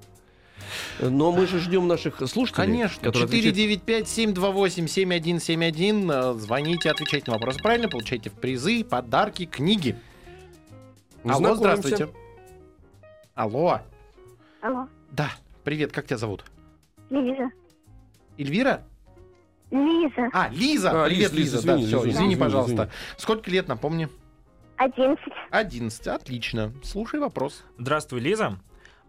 [1.00, 2.68] Но мы же ждем наших слушателей.
[2.68, 3.02] Конечно.
[3.04, 6.12] которые отвечают- 495-728-7171.
[6.12, 9.96] Э, Звоните, отвечайте на вопросы правильно, получайте в призы, подарки, книги.
[11.24, 12.10] Алло, здравствуйте.
[13.34, 13.80] Алло.
[14.62, 15.32] Алло, Да,
[15.64, 16.46] привет, как тебя зовут?
[17.10, 17.50] Лиза.
[18.38, 18.84] Эльвира?
[19.72, 21.04] Лиза, А, Лиза.
[21.04, 21.56] А, привет, Лиз, Лиза.
[21.58, 22.74] Лиз, да, извини, всё, извини, извини, пожалуйста.
[22.74, 22.90] извини.
[23.18, 24.10] Сколько лет, напомни?
[24.78, 25.20] 11.
[25.52, 26.08] 11.
[26.08, 26.74] Отлично.
[26.84, 27.64] Слушай вопрос.
[27.78, 28.60] Здравствуй, Лиза.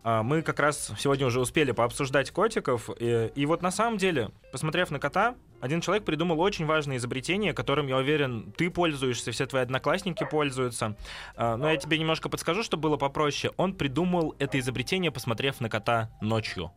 [0.04, 2.90] А, Мы как раз сегодня уже успели пообсуждать котиков.
[2.98, 7.52] И, и вот на самом деле, посмотрев на кота, один человек придумал очень важное изобретение,
[7.54, 10.96] которым, я уверен, ты пользуешься, все твои одноклассники пользуются.
[11.36, 13.52] А, Но я тебе немножко подскажу, чтобы было попроще.
[13.56, 16.70] Он придумал это изобретение, посмотрев на кота ночью.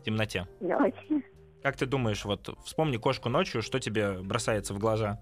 [0.00, 0.46] В темноте.
[0.60, 1.22] Ночью.
[1.62, 5.18] Как ты думаешь, вот вспомни кошку ночью, что тебе бросается в глаза?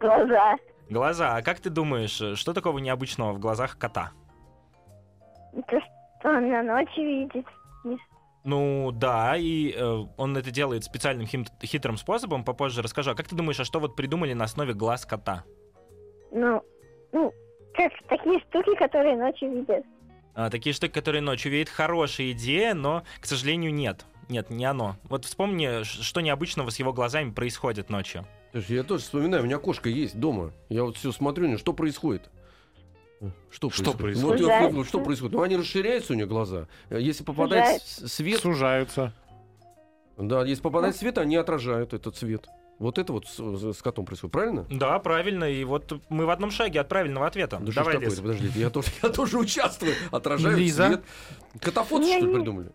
[0.00, 0.56] Глаза.
[0.90, 1.36] Глаза.
[1.36, 4.12] А как ты думаешь, что такого необычного в глазах кота?
[5.52, 5.80] Это
[6.18, 7.46] что он на ночь видит?
[8.44, 13.12] Ну да, и э, он это делает специальным хим- хитрым способом, попозже расскажу.
[13.12, 15.44] А как ты думаешь, а что вот придумали на основе глаз кота?
[16.30, 16.62] Ну,
[17.12, 17.32] ну,
[17.72, 19.86] как такие штуки, которые ночью видят.
[20.34, 24.04] А, такие штуки, которые ночью видят, хорошая идея, но, к сожалению, нет.
[24.28, 24.96] Нет, не оно.
[25.04, 28.26] Вот вспомни, что необычного с его глазами происходит ночью.
[28.52, 30.52] Слушай, я тоже вспоминаю, у меня кошка есть дома.
[30.68, 32.30] Я вот все смотрю, ну, что происходит.
[33.50, 33.98] Что Что происходит?
[33.98, 34.22] происходит?
[34.22, 34.84] Вот Сужается.
[34.88, 35.32] что происходит?
[35.34, 36.66] Ну, они расширяются у нее глаза.
[36.90, 39.12] Если попадает с- свет, Сужаются.
[40.18, 42.46] да, если попадает свет, они отражают этот свет.
[42.80, 44.66] Вот это вот с, с котом происходит, правильно?
[44.68, 47.58] Да, правильно, и вот мы в одном шаге от правильного ответа.
[47.60, 49.94] Да что ж Давай, такое подождите, я тоже, я тоже участвую.
[50.10, 50.86] Отражают Лиза?
[50.88, 51.02] свет.
[51.60, 52.72] Катафот, что ли, придумали?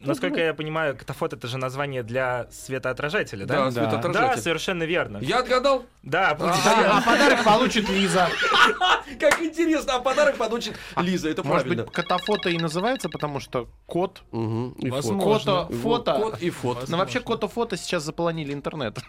[0.00, 3.64] Насколько я понимаю, катафот это же название для светоотражателя, да?
[3.64, 4.36] Да, светоотражатель.
[4.36, 5.18] Да, совершенно верно.
[5.18, 5.84] Я отгадал?
[6.02, 8.28] Да, Да, а подарок получит Лиза.
[9.20, 14.22] Как интересно, а подарок получит Лиза, это Может быть, котофото и называется, потому что кот...
[14.32, 15.18] И фото.
[15.18, 16.12] Кото, фото.
[16.14, 16.86] Кот и фото.
[16.88, 18.98] Ну, вообще, кото-фото сейчас заполонили интернет.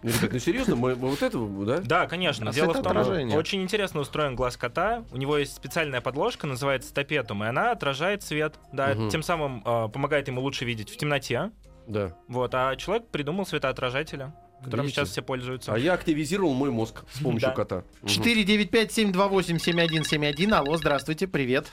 [0.00, 1.78] Ну, ну серьезно, мы, вот этого, да?
[1.78, 2.50] Да, конечно.
[2.50, 3.36] А Дело в том, светоотражение?
[3.36, 5.04] очень интересно устроен глаз кота.
[5.12, 8.54] У него есть специальная подложка, называется топетум, и она отражает свет.
[8.72, 11.50] Да, тем самым э, помогает ему лучше видеть в темноте.
[11.86, 12.12] Да.
[12.28, 15.00] Вот, а человек придумал светоотражателя, которым Видите?
[15.00, 15.72] сейчас все пользуются.
[15.72, 17.54] А я активизировал мой мозг с помощью Да.
[17.54, 17.84] кота.
[18.02, 18.08] Мгм.
[18.08, 20.52] 495-728-7171.
[20.54, 21.72] Алло, здравствуйте, привет.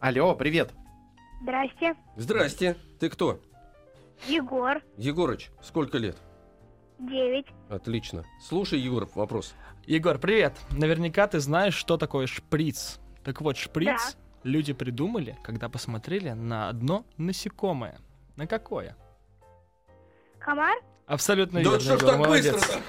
[0.00, 0.72] Алло, привет.
[1.42, 1.94] Здрасте.
[2.16, 2.76] Здрасте.
[3.00, 3.40] Ты кто?
[4.28, 4.80] Егор.
[4.96, 6.16] Егорыч, сколько лет?
[6.98, 7.46] 9.
[7.68, 8.24] Отлично.
[8.40, 9.54] Слушай, Егор, вопрос.
[9.86, 10.54] Егор, привет.
[10.70, 12.98] Наверняка ты знаешь, что такое шприц.
[13.22, 14.18] Так вот, шприц Да.
[14.46, 17.98] Люди придумали, когда посмотрели на одно насекомое.
[18.36, 18.96] На какое?
[20.38, 20.78] Комар?
[21.06, 22.54] Абсолютно да верно, что ж так молодец.
[22.54, 22.80] быстро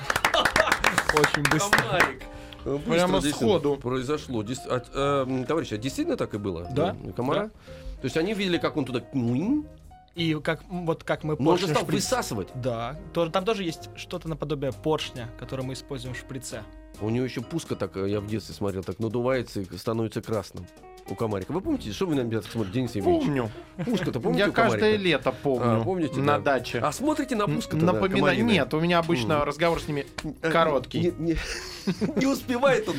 [1.19, 1.79] Очень быстро.
[1.79, 2.23] Комарик.
[2.63, 3.77] Быстро Прямо сходу.
[3.77, 4.43] Произошло.
[4.67, 6.67] А, э, товарищи, а действительно так и было?
[6.71, 6.95] Да.
[7.15, 7.47] Комара?
[7.47, 9.03] То есть они видели, как он туда...
[10.15, 12.47] И как, вот как мы Но он же стал шприц- высасывать.
[12.55, 16.63] Да, там тоже есть что-то наподобие поршня, который мы используем в шприце.
[16.99, 20.65] У него еще пуска так, э, я в детстве смотрел, так надувается и становится красным.
[21.09, 21.51] У комарика?
[21.51, 23.25] Вы помните, что вы на меня так смотрите, Денис Евгеньевич?
[23.25, 23.51] Помню.
[23.85, 25.81] Пушка-то помните Я каждое лето помню.
[25.81, 26.53] А, помните, на да.
[26.57, 26.79] даче.
[26.79, 28.43] А смотрите на пушку Напоминаю.
[28.45, 30.05] Нет, у меня обычно разговор с ними
[30.41, 31.13] короткий.
[31.17, 31.37] Не, не-
[32.17, 32.95] не успевает он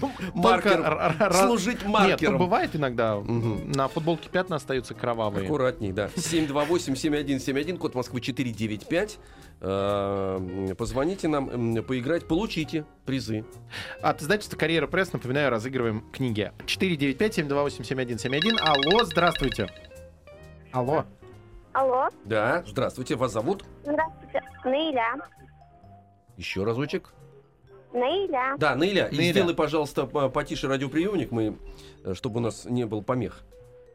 [0.00, 2.38] Только маркером, р- р- р- служить Нет, ну маркером.
[2.38, 3.16] бывает иногда.
[3.20, 5.44] На футболке пятна остаются кровавые.
[5.44, 6.08] Аккуратней, да.
[6.16, 9.18] 728-7171, код Москвы 495.
[9.60, 13.44] Э, Позвоните нам, поиграть, получите призы.
[14.02, 16.52] От издательства «Карьера пресс», напоминаю, разыгрываем книги.
[16.66, 18.56] 495-728-7171.
[18.60, 19.68] Алло, здравствуйте.
[20.72, 21.04] Алло.
[21.72, 23.64] Алло, Да, здравствуйте, вас зовут?
[23.82, 24.40] здравствуйте.
[24.64, 25.14] Наиля.
[26.36, 27.12] Еще разочек.
[27.92, 28.56] Наиля.
[28.58, 29.32] Да, Наиля, и Наиля.
[29.32, 31.56] сделай, пожалуйста, по- потише радиоприемник, мы,
[32.04, 33.42] э, чтобы у нас не был помех.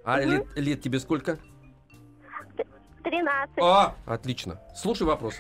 [0.04, 0.30] А Мгм.
[0.30, 1.38] лет, лет тебе сколько?
[3.04, 3.58] 13.
[3.62, 4.62] А, отлично.
[4.76, 5.36] Слушай вопрос.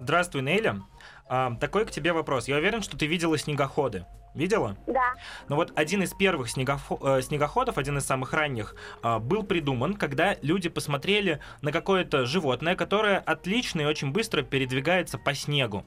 [0.00, 0.80] Здравствуй, Нейля.
[1.28, 2.48] А, такой к тебе вопрос.
[2.48, 4.06] Я уверен, что ты видела снегоходы.
[4.34, 4.76] Видела?
[4.86, 5.14] Да.
[5.48, 9.94] Но вот один из первых снегофо- э, снегоходов, один из самых ранних, а, был придуман,
[9.94, 15.84] когда люди посмотрели на какое-то животное, которое отлично и очень быстро передвигается по снегу.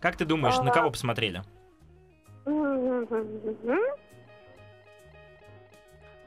[0.00, 0.74] Как ты думаешь, на А.
[0.74, 1.42] кого посмотрели?
[2.46, 3.78] Мгм.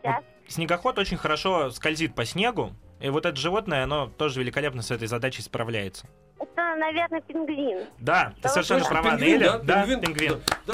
[0.02, 0.24] Сейчас.
[0.48, 5.08] Снегоход очень хорошо скользит по снегу, и вот это животное, оно тоже великолепно с этой
[5.08, 6.08] задачей справляется.
[6.40, 7.88] Это, наверное, пингвин.
[8.00, 9.52] Да, ты совершенно точно, права, Пингвин, Неля.
[9.60, 9.86] да?
[9.86, 10.42] Да, пингвин.
[10.68, 10.74] Да.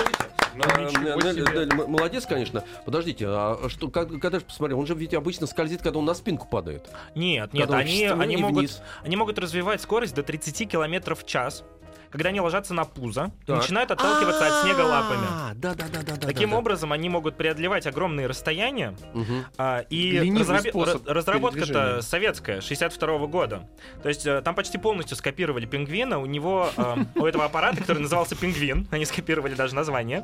[0.53, 2.63] Ну, А, молодец, конечно.
[2.85, 6.47] Подождите, а что, когда же посмотри, он же ведь обычно скользит, когда он на спинку
[6.47, 6.89] падает.
[7.15, 8.81] Нет, нет, они, они, могут, вниз.
[9.03, 11.63] они могут развивать скорость до 30 км в час,
[12.11, 13.57] когда они ложатся на пузо Так.
[13.57, 15.25] начинают отталкиваться от снега лапами.
[15.29, 16.15] А, Да, да, да, да.
[16.15, 16.59] да, Таким да, да.
[16.59, 18.95] образом, они могут преодолевать огромные расстояния.
[19.13, 19.45] Мгм.
[19.57, 23.67] а, и Ленивый разраби- способ ра- разработка-то советская, 62 года.
[24.03, 26.19] То есть э, там почти полностью скопировали пингвина.
[26.19, 30.23] У него, э, у этого аппарата, который назывался пингвин, они скопировали даже название,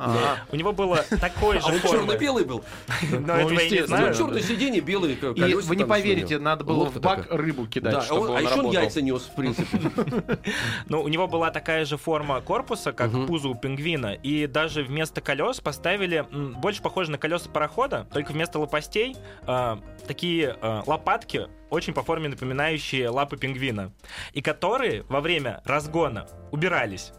[0.51, 1.97] у него было такой А же он формы.
[1.99, 2.63] черно-белый был.
[3.11, 3.87] Но Ну, этого я не естественно.
[3.97, 4.07] знаю.
[4.09, 8.01] Ну, черное сиденье, белые колеса вы не поверите, надо было в бак рыбу кидать, Да,
[8.01, 9.79] чтобы он- он а еще он яйца нес, в принципе.
[10.89, 13.27] Ну, у него была такая же форма корпуса, как Мгм.
[13.27, 16.25] пузо у пингвина, и даже вместо колес поставили
[16.59, 19.15] больше похоже на колеса парохода, только вместо лопастей
[19.47, 23.91] э, такие э, лопатки, очень по форме напоминающие лапы пингвина,
[24.33, 27.11] и которые во время разгона убирались.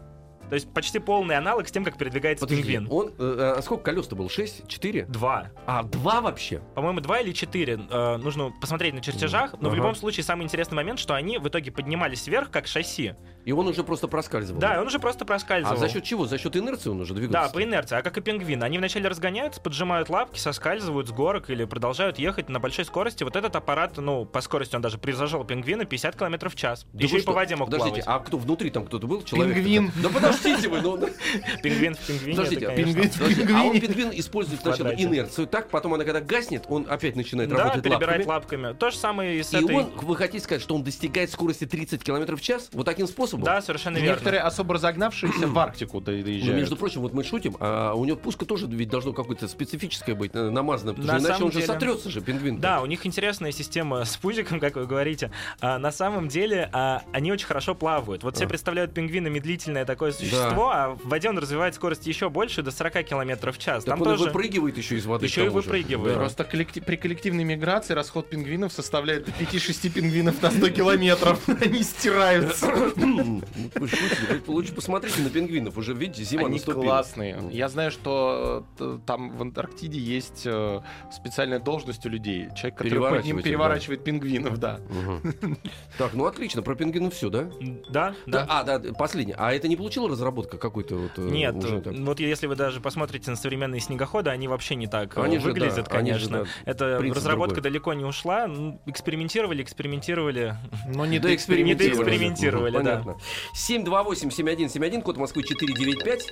[0.49, 2.87] То есть почти полный аналог с тем, как передвигается Подожди, пингвин.
[2.91, 4.27] он, э, а сколько колес-то было?
[4.31, 4.67] Шесть?
[4.67, 5.05] Четыре?
[5.05, 5.51] Два.
[5.67, 6.59] А, два вообще?
[6.73, 7.79] По-моему, два или четыре.
[7.91, 9.53] Э, нужно посмотреть на чертежах.
[9.61, 9.75] Но в Ага.
[9.75, 13.13] любом случае, самый интересный момент, что они в итоге поднимались вверх, как шасси.
[13.45, 14.59] И он уже просто проскальзывал.
[14.59, 15.75] Да, и он уже просто проскальзывал.
[15.75, 16.25] А за счет чего?
[16.25, 17.53] За счет инерции он уже Да, двигался?
[17.53, 17.95] по инерции.
[17.97, 18.63] А как и пингвины.
[18.63, 23.23] Они вначале разгоняются, поджимают лапки, соскальзывают с горок или продолжают ехать на большой скорости.
[23.23, 26.85] Вот этот аппарат, ну, по скорости он даже превзошел пингвина 50 км в час.
[26.93, 27.31] Да Еще и по что?
[27.33, 28.21] воде мог Подождите, плавать.
[28.21, 29.23] а кто внутри там кто-то был?
[29.23, 29.55] Человек?
[29.55, 29.91] Пингвин.
[30.03, 30.97] Да подождите вы, ну...
[31.63, 32.35] Пингвин в пингвине.
[32.35, 36.21] Подождите, это, а пингвин в а он пингвин использует сначала инерцию, так, потом она когда
[36.21, 38.23] гаснет, он опять начинает Да, работать лапками.
[38.25, 38.73] лапками.
[38.73, 39.75] То же самое и с И этой...
[39.75, 42.69] он, вы хотите сказать, что он достигает скорости 30 км в час?
[42.73, 43.38] Вот таким способом?
[43.43, 44.09] Да, совершенно верно.
[44.11, 46.55] Некоторые особо разогнавшиеся в Арктику Ну, доезжают.
[46.57, 50.31] между прочим, вот мы шутим, а у него пушка тоже ведь должно какое-то специфическое быть,
[50.33, 52.59] э, намазанное, потому На что иначе самом он же деле- сотрется же, пингвин.
[52.59, 55.31] Да, у них интересная система с пузиком, как вы говорите.
[55.61, 58.23] А, на самом деле а, они очень хорошо плавают.
[58.23, 58.47] Вот все А.
[58.47, 63.03] представляют пингвина медлительное такое существо, а в воде он развивает скорость еще больше, до 40
[63.03, 63.83] км в час.
[63.83, 64.25] Так Там он тоже...
[64.25, 65.25] выпрыгивает еще из воды.
[65.25, 65.51] Еще и же.
[65.51, 66.13] выпрыгивает.
[66.15, 66.19] Да.
[66.19, 71.39] Просто коллектив- при коллективной миграции расход пингвинов составляет до 5-6 пингвинов на 100 километров.
[71.61, 72.67] Они стираются.
[73.25, 73.41] Ну,
[73.75, 76.83] Вы шутите, вы лучше посмотрите на пингвинов, уже видите, зима Они наступила.
[76.83, 77.37] классные.
[77.51, 82.47] Я знаю, что э, там в Антарктиде есть э, специальная должность у людей.
[82.55, 84.79] Человек, который ним переворачивает пингвинов, да.
[85.97, 87.49] Так, ну отлично, про пингвинов все, да?
[87.89, 89.35] Да, Да, а, да, последний.
[89.37, 91.93] А это не получила разработка какой-то вот э, Нет, уже так?
[91.93, 95.87] вот если вы даже посмотрите на современные снегоходы, они вообще не так Они же, выглядят,
[95.89, 96.43] да, они же, конечно.
[96.43, 97.71] да, Это разработка другой.
[97.71, 98.47] далеко не ушла.
[98.47, 100.55] Ну, Экспериментировали, экспериментировали.
[100.87, 103.08] Но не Да, Не доэкспериментировали, да.
[103.13, 103.23] Понятно.
[103.55, 106.31] 728-7171, код Москвы 495.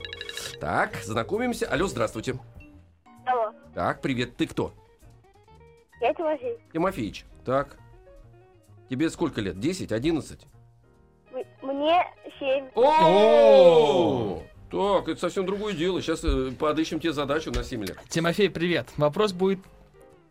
[0.60, 1.68] Так, знакомимся.
[1.68, 2.38] Алло, здравствуйте.
[3.26, 4.74] Алло, Так, привет, ты кто?
[6.02, 6.58] я Тимофей.
[6.74, 7.26] Тимофеич.
[7.46, 7.78] Так.
[8.90, 9.60] Тебе сколько лет?
[9.60, 10.40] 10, 11?
[11.34, 12.04] М- Мне
[12.40, 12.70] 7.
[12.76, 14.44] О!
[14.72, 16.02] Так, это совсем другое дело.
[16.02, 16.24] Сейчас
[16.58, 17.98] подыщем тебе задачу на 7 лет.
[18.10, 18.88] Тимофей, привет.
[18.98, 19.60] Вопрос будет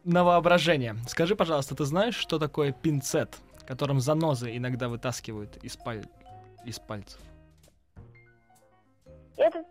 [0.05, 0.95] на воображение.
[1.09, 6.07] Скажи, пожалуйста, ты знаешь, что такое пинцет, которым занозы иногда вытаскивают из, паль-
[6.67, 7.21] из пальцев?
[9.37, 9.65] Это,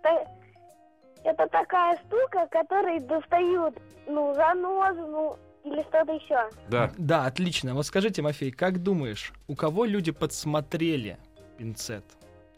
[1.24, 3.78] это такая штука, которой достают,
[4.08, 6.50] ну, занозу, ну, или что-то еще.
[6.70, 6.92] Да.
[6.98, 7.74] Да, отлично.
[7.74, 11.18] Вот скажи, Тимофей, как думаешь, у кого люди подсмотрели
[11.58, 12.06] пинцет?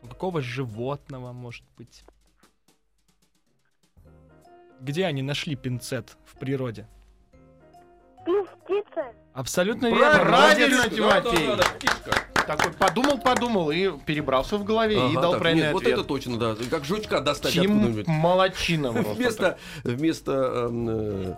[0.02, 2.04] У какого животного, может быть?
[4.80, 6.88] Где они нашли пинцет в природе?
[8.26, 9.13] Пил птица.
[9.34, 10.26] Абсолютно верно.
[10.26, 10.97] Правильно, молодец.
[11.00, 12.37] Да, да, Тимофей.
[12.47, 15.99] Такой подумал-подумал и перебрался в голове и Ага, дал так, правильный нет, Вот ответ.
[15.99, 16.55] это точно, да.
[16.69, 18.12] Как жучка достать Тим просто.
[19.13, 21.36] Вместо, вместо эм, э,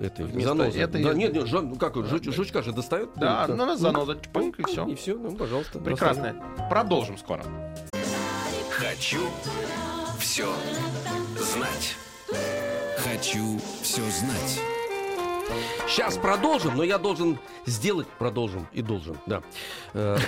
[0.00, 0.78] этой Вместо занозы.
[0.80, 3.10] этой- Да, нет, нет, жан- ну как, жуч- жучка же достает.
[3.16, 4.94] Да, ну на заноза, чпоньк, и И все.
[4.96, 5.78] все, ну, пожалуйста.
[5.78, 6.34] Прекрасно.
[6.70, 7.44] Продолжим скоро.
[8.70, 9.20] Хочу
[10.18, 10.46] все
[11.38, 11.96] знать.
[12.98, 14.60] Хочу все знать.
[15.86, 19.42] Сейчас продолжим, но я должен сделать, продолжим и должен, да.
[19.94, 20.18] Э,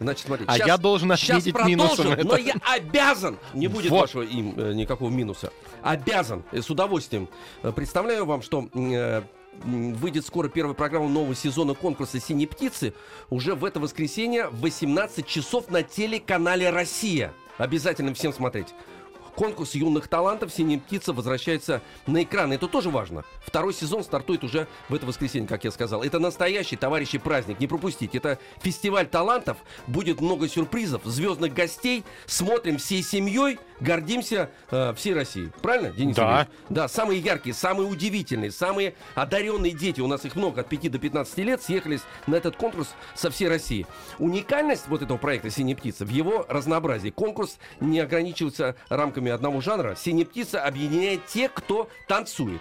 [0.00, 0.44] Значит, смотри.
[0.48, 5.52] А я должен ответить минусом но я обязан, не будет вашего им э, никакого минуса,
[5.82, 7.28] обязан, э, с удовольствием
[7.74, 8.68] представляю вам, что
[9.64, 12.94] выйдет скоро первая программа нового сезона конкурса «Синие птицы»
[13.30, 17.32] уже в это воскресенье в 18 часов на телеканале «Россия».
[17.56, 18.68] Обязательно всем смотреть.
[19.38, 22.52] Конкурс юных талантов «Синяя птица» возвращается на экран.
[22.52, 23.24] Это тоже важно.
[23.46, 26.02] Второй сезон стартует уже в это воскресенье, как я сказал.
[26.02, 27.60] Это настоящий, товарищи, праздник.
[27.60, 28.18] Не пропустите.
[28.18, 29.58] Это фестиваль талантов.
[29.86, 32.02] Будет много сюрпризов, звездных гостей.
[32.26, 35.50] Смотрим всей семьей, гордимся э, всей Россией.
[35.62, 36.22] Правильно, Денис Да.
[36.22, 36.48] Евгеньевич?
[36.68, 40.98] Да, самые яркие, самые удивительные, самые одаренные дети, у нас их много, от 5 до
[40.98, 43.86] 15 лет, съехались на этот конкурс со всей России.
[44.18, 47.10] Уникальность вот этого проекта «Синяя птица» в его разнообразии.
[47.10, 49.96] Конкурс не ограничивается рамками одного жанра.
[49.96, 52.60] «Синяя птица» объединяет тех, кто танцует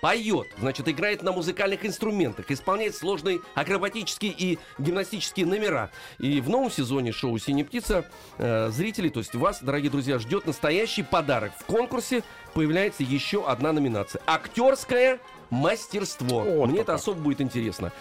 [0.00, 5.90] поет, значит, играет на музыкальных инструментах, исполняет сложные акробатические и гимнастические номера.
[6.18, 8.04] И в новом сезоне шоу «Синяя птица»
[8.38, 11.52] э, зрителей, то есть вас, дорогие друзья, ждет настоящий подарок.
[11.58, 12.22] В конкурсе
[12.54, 14.22] появляется еще одна номинация.
[14.26, 16.40] Актерское мастерство.
[16.42, 17.92] Вот Мне это особо будет интересно.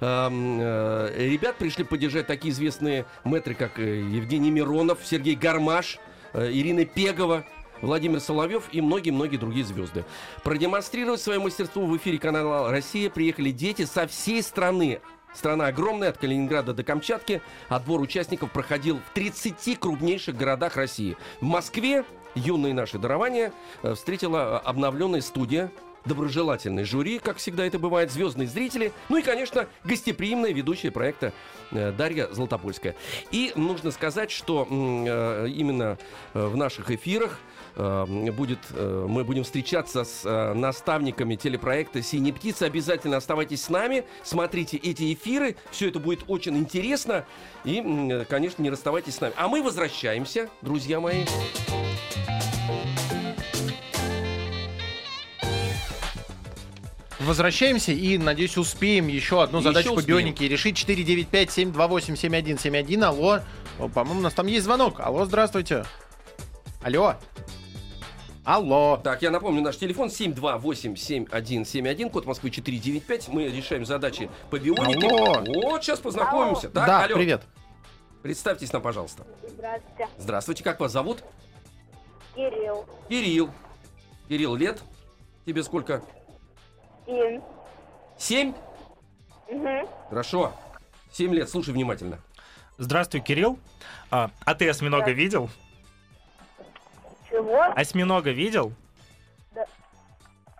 [0.00, 5.98] Эм, э, Ребят пришли поддержать такие известные мэтры, как э, Евгений Миронов, Сергей Гармаш,
[6.32, 7.44] э, Ирина Пегова,
[7.82, 10.04] Владимир Соловьев и многие-многие другие звезды.
[10.42, 15.00] Продемонстрировать свое мастерство в эфире канала «Россия» приехали дети со всей страны.
[15.34, 17.42] Страна огромная, от Калининграда до Камчатки.
[17.68, 21.16] Отбор участников проходил в 30 крупнейших городах России.
[21.40, 25.70] В Москве юные наши дарования э, встретила э, обновленная студия
[26.06, 31.32] доброжелательный жюри, как всегда это бывает, звездные зрители, ну и, конечно, гостеприимная ведущая проекта
[31.72, 32.94] э, Дарья Златопольская.
[33.30, 35.98] И нужно сказать, что э, именно
[36.34, 37.38] э, в наших эфирах
[37.76, 42.64] будет, мы будем встречаться с наставниками телепроекта «Синяя птица».
[42.64, 47.26] Обязательно оставайтесь с нами, смотрите эти эфиры, все это будет очень интересно.
[47.64, 49.34] И, конечно, не расставайтесь с нами.
[49.36, 51.24] А мы возвращаемся, друзья мои.
[57.26, 60.18] Возвращаемся и, надеюсь, успеем еще одну Еще задачу по успеем.
[60.20, 60.76] бионике решить.
[60.88, 63.02] 495-728-7171.
[63.02, 63.40] Алло.
[63.80, 65.00] О, по-моему, у нас там есть звонок.
[65.00, 65.84] Алло, здравствуйте.
[66.82, 67.16] Алло.
[68.44, 69.00] Алло.
[69.02, 73.26] Так, я напомню, наш телефон 728-7171, код Москвы 495.
[73.28, 75.08] Мы решаем задачи по бионике.
[75.08, 75.42] Алло.
[75.48, 76.68] Вот, сейчас познакомимся.
[76.68, 77.16] Так, да, алло.
[77.16, 77.42] привет.
[78.22, 79.26] Представьтесь нам, пожалуйста.
[79.48, 80.08] Здравствуйте.
[80.16, 81.24] Здравствуйте, как вас зовут?
[82.36, 82.86] Кирилл.
[83.08, 83.50] Кирилл.
[84.28, 84.80] Кирилл, лет?
[85.44, 86.04] Тебе сколько?
[87.06, 87.42] Им.
[88.18, 88.54] Семь?
[89.48, 89.88] Угу.
[90.08, 90.52] Хорошо.
[91.12, 92.18] Семь лет, слушай внимательно.
[92.78, 93.58] Здравствуй, Кирилл.
[94.10, 95.48] А, а ты осьминога видел?
[97.30, 97.62] Чего?
[97.74, 98.72] Осьминога видел?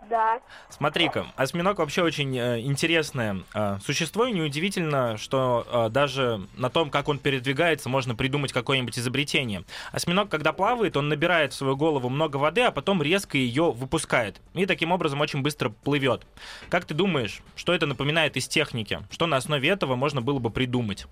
[0.08, 0.40] Да.
[0.68, 6.90] Смотри-ка, осьминог вообще очень э, интересное э, существо, и неудивительно, что э, даже на том,
[6.90, 9.64] как он передвигается, можно придумать какое-нибудь изобретение.
[9.92, 14.40] Осьминог, когда плавает, он набирает в свою голову много воды, а потом резко ее выпускает.
[14.54, 16.26] И таким образом очень быстро плывет.
[16.68, 19.00] Как ты думаешь, что это напоминает из техники?
[19.10, 21.06] Что на основе этого можно было бы придумать?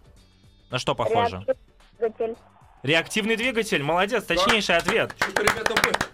[0.70, 1.44] На что похоже?
[1.98, 2.36] Реактивный.
[2.82, 5.14] Реактивный двигатель, молодец, точнейший ответ.
[5.18, 6.13] Что-то, ребята, мы...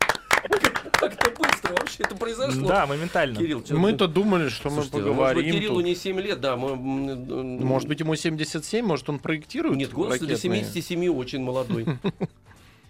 [0.93, 2.69] Как-то быстро вообще это произошло.
[2.69, 3.37] Да, моментально.
[3.37, 5.15] Кирилл, Мы-то думали, что мы поговорим.
[5.17, 5.85] может быть, Кириллу тут.
[5.85, 6.57] не 7 лет, да.
[6.57, 10.65] Может быть, ему 77, может, он проектирует Нет, голос для ракетные?
[10.65, 11.87] 77 очень молодой.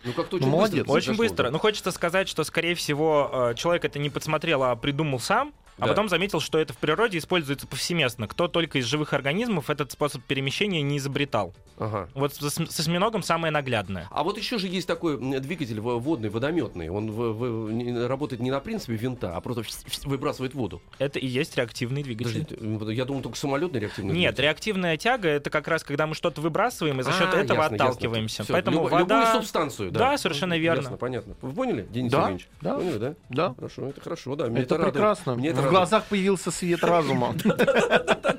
[0.03, 0.87] Ну, как-то очень Ну, молодец.
[0.87, 1.45] быстро Очень быстро.
[1.45, 1.51] да.
[1.51, 5.85] Ну, хочется сказать, что, скорее всего, э, человек это не подсмотрел, а придумал сам, а
[5.85, 5.89] Да.
[5.89, 8.29] потом заметил, что это в природе используется повсеместно.
[8.29, 11.55] Кто только из живых организмов этот способ перемещения не изобретал.
[11.79, 12.09] Ага.
[12.15, 14.07] Вот с, с осьминогом самое наглядное.
[14.11, 16.89] А вот еще же есть такой двигатель водный, водометный.
[16.91, 19.63] Он в- в- не- работает не на принципе винта, а просто
[20.05, 20.83] выбрасывает воду.
[20.99, 22.45] Это и есть реактивный двигатель.
[22.45, 24.43] Подождите, я думал, только самолетный реактивный Нет, двигатель.
[24.43, 27.75] реактивная тяга это как раз когда мы что-то выбрасываем и за счет А, этого ясно,
[27.75, 27.77] ясно.
[27.77, 28.45] отталкиваемся.
[28.45, 29.21] Всё, Поэтому любо- вода.
[29.21, 29.99] Любую субстанцию, да.
[30.01, 30.83] Да, совершенно верно.
[30.83, 31.35] Ясно, понятно.
[31.41, 32.49] Вы поняли, Денис Да, Евгеньевич?
[32.61, 32.75] да.
[32.77, 33.15] Поняли, да?
[33.31, 33.55] Да.
[33.55, 34.47] Хорошо, это хорошо, да.
[34.47, 34.93] Мне Это радует.
[34.95, 35.35] прекрасно.
[35.37, 35.70] Мне это радует.
[35.71, 37.35] Глазах появился свет разума.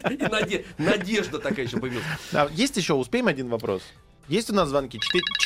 [0.10, 2.06] И наде- Надежда такая еще появилась.
[2.34, 3.82] А, Есть еще, успеем один вопрос?
[4.28, 5.00] Есть у нас звонки?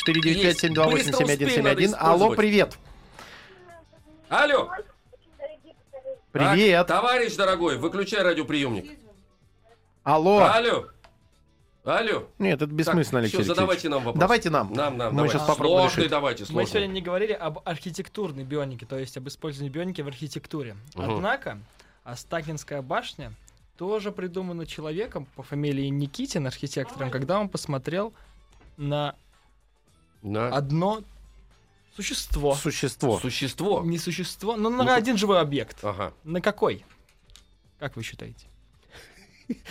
[0.06, 0.64] Есть.
[0.64, 0.90] 495-728-7171.
[0.90, 2.76] Быстро успеем, надо Алло, привет.
[4.28, 4.68] Алло,
[6.32, 6.86] Привет.
[6.86, 8.98] Так, товарищ дорогой, выключай радиоприемник.
[10.04, 10.40] Алло.
[10.44, 10.86] Алло.
[11.84, 12.24] Алло.
[12.38, 13.46] Нет, это бессмысленно, Так, Алексей Алексеевич.
[13.46, 14.20] задавайте нам вопрос.
[14.20, 14.72] Давайте нам.
[14.72, 15.38] Нам, нам, Мы давайте.
[15.38, 16.10] сейчас попробуем Сложный решить.
[16.10, 16.66] давайте, Мы сложный.
[16.72, 20.76] сегодня не говорили об архитектурной бионике, то есть об использовании бионики в архитектуре.
[20.94, 21.10] Мгм.
[21.16, 21.58] Однако
[22.06, 23.32] Астакинская башня
[23.76, 28.14] тоже придумана человеком по фамилии Никитин, архитектором, когда он посмотрел
[28.76, 29.16] на
[30.22, 31.02] На одно
[31.96, 32.54] существо.
[32.54, 33.18] Существо.
[33.18, 33.82] существо.
[33.84, 35.84] Не существо, но на Ну, один живой объект.
[35.84, 36.14] Ага.
[36.22, 36.84] На какой?
[37.80, 38.46] Как вы считаете?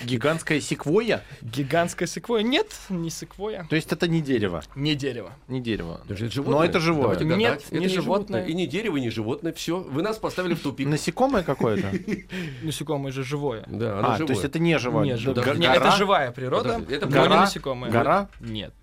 [0.04, 1.24] Гигантская секвойя?
[1.42, 2.44] Гигантская секвоя?
[2.44, 3.66] Нет, не секвоя.
[3.70, 4.64] То есть это не дерево.
[4.76, 5.34] Не дерево.
[5.48, 6.02] Не дерево.
[6.10, 6.68] Это Но животное?
[6.68, 7.02] это живое.
[7.04, 7.66] Давайте Нет, гадать.
[7.70, 8.46] Это не животное.
[8.46, 9.52] И не дерево, и не животное.
[9.54, 10.88] Все, вы нас поставили в тупик.
[10.88, 11.92] Насекомое какое-то?
[12.62, 13.64] Насекомое же живое.
[13.68, 14.34] Да, оно А, то живое.
[14.34, 15.06] есть это не живое.
[15.06, 15.76] Не, Не, гора?
[15.76, 17.28] это живая природа, Подожди, это но гора?
[17.36, 17.92] не насекомое.
[17.92, 18.30] Гора?
[18.40, 18.74] Нет.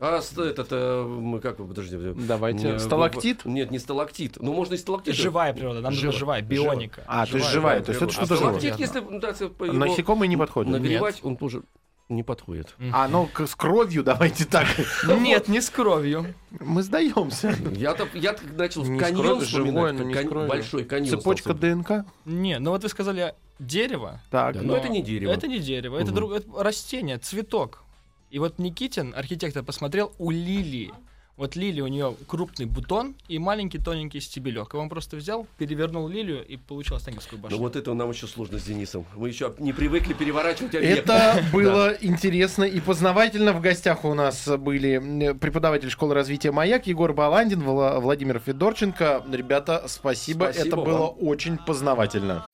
[0.00, 1.96] А этот, э, мы как, подожди.
[1.96, 2.74] э, Давайте.
[2.74, 3.44] э, Сталактит?
[3.44, 4.36] Нет, не сталактит.
[4.40, 5.16] Ну, можно и сталактит.
[5.16, 6.16] Живая природа, нам Живая.
[6.16, 7.02] живая, бионика.
[7.08, 8.60] А, то есть живая, то есть это что-то а живое.
[8.60, 9.00] сталактит, если
[9.48, 10.70] по его Насекомые не подходят.
[10.70, 11.62] нагревать, он тоже
[12.08, 12.74] не подходит.
[12.92, 14.66] А, ну с кровью давайте так.
[15.20, 16.32] Нет, не с кровью.
[16.60, 17.54] Мы сдаемся.
[17.72, 20.00] Я-то я начал Не каньон кровью, вспоминать.
[20.00, 20.48] не.
[20.48, 21.18] Большой каньон.
[21.18, 22.06] Цепочка ДНК.
[22.24, 24.20] Не, ну вот вы сказали дерево.
[24.30, 24.54] Так.
[24.54, 25.32] Да, Но это не дерево.
[25.32, 26.12] Это не дерево, это
[26.56, 27.82] растение, цветок.
[28.30, 30.92] И вот Никитин, архитектор, посмотрел у лилии.
[31.36, 34.74] Вот лилия, у нее крупный бутон и маленький тоненький стебелек.
[34.74, 37.56] И он просто взял, перевернул лилию и получил Останкинскую башню.
[37.56, 39.06] Ну вот это нам еще сложно с Денисом.
[39.14, 41.12] Мы еще не привыкли переворачивать объекты.
[41.12, 43.52] Это было интересно и познавательно.
[43.52, 49.24] В гостях у нас были преподаватель школы развития «Маяк» Егор Баландин, Вла- Владимир Федорченко.
[49.32, 50.50] Ребята, спасибо.
[50.52, 50.84] Спасибо Это вам.
[50.84, 52.44] было очень познавательно.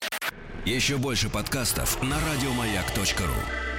[0.66, 3.73] Еще больше подкастов на радиомаяк.ру.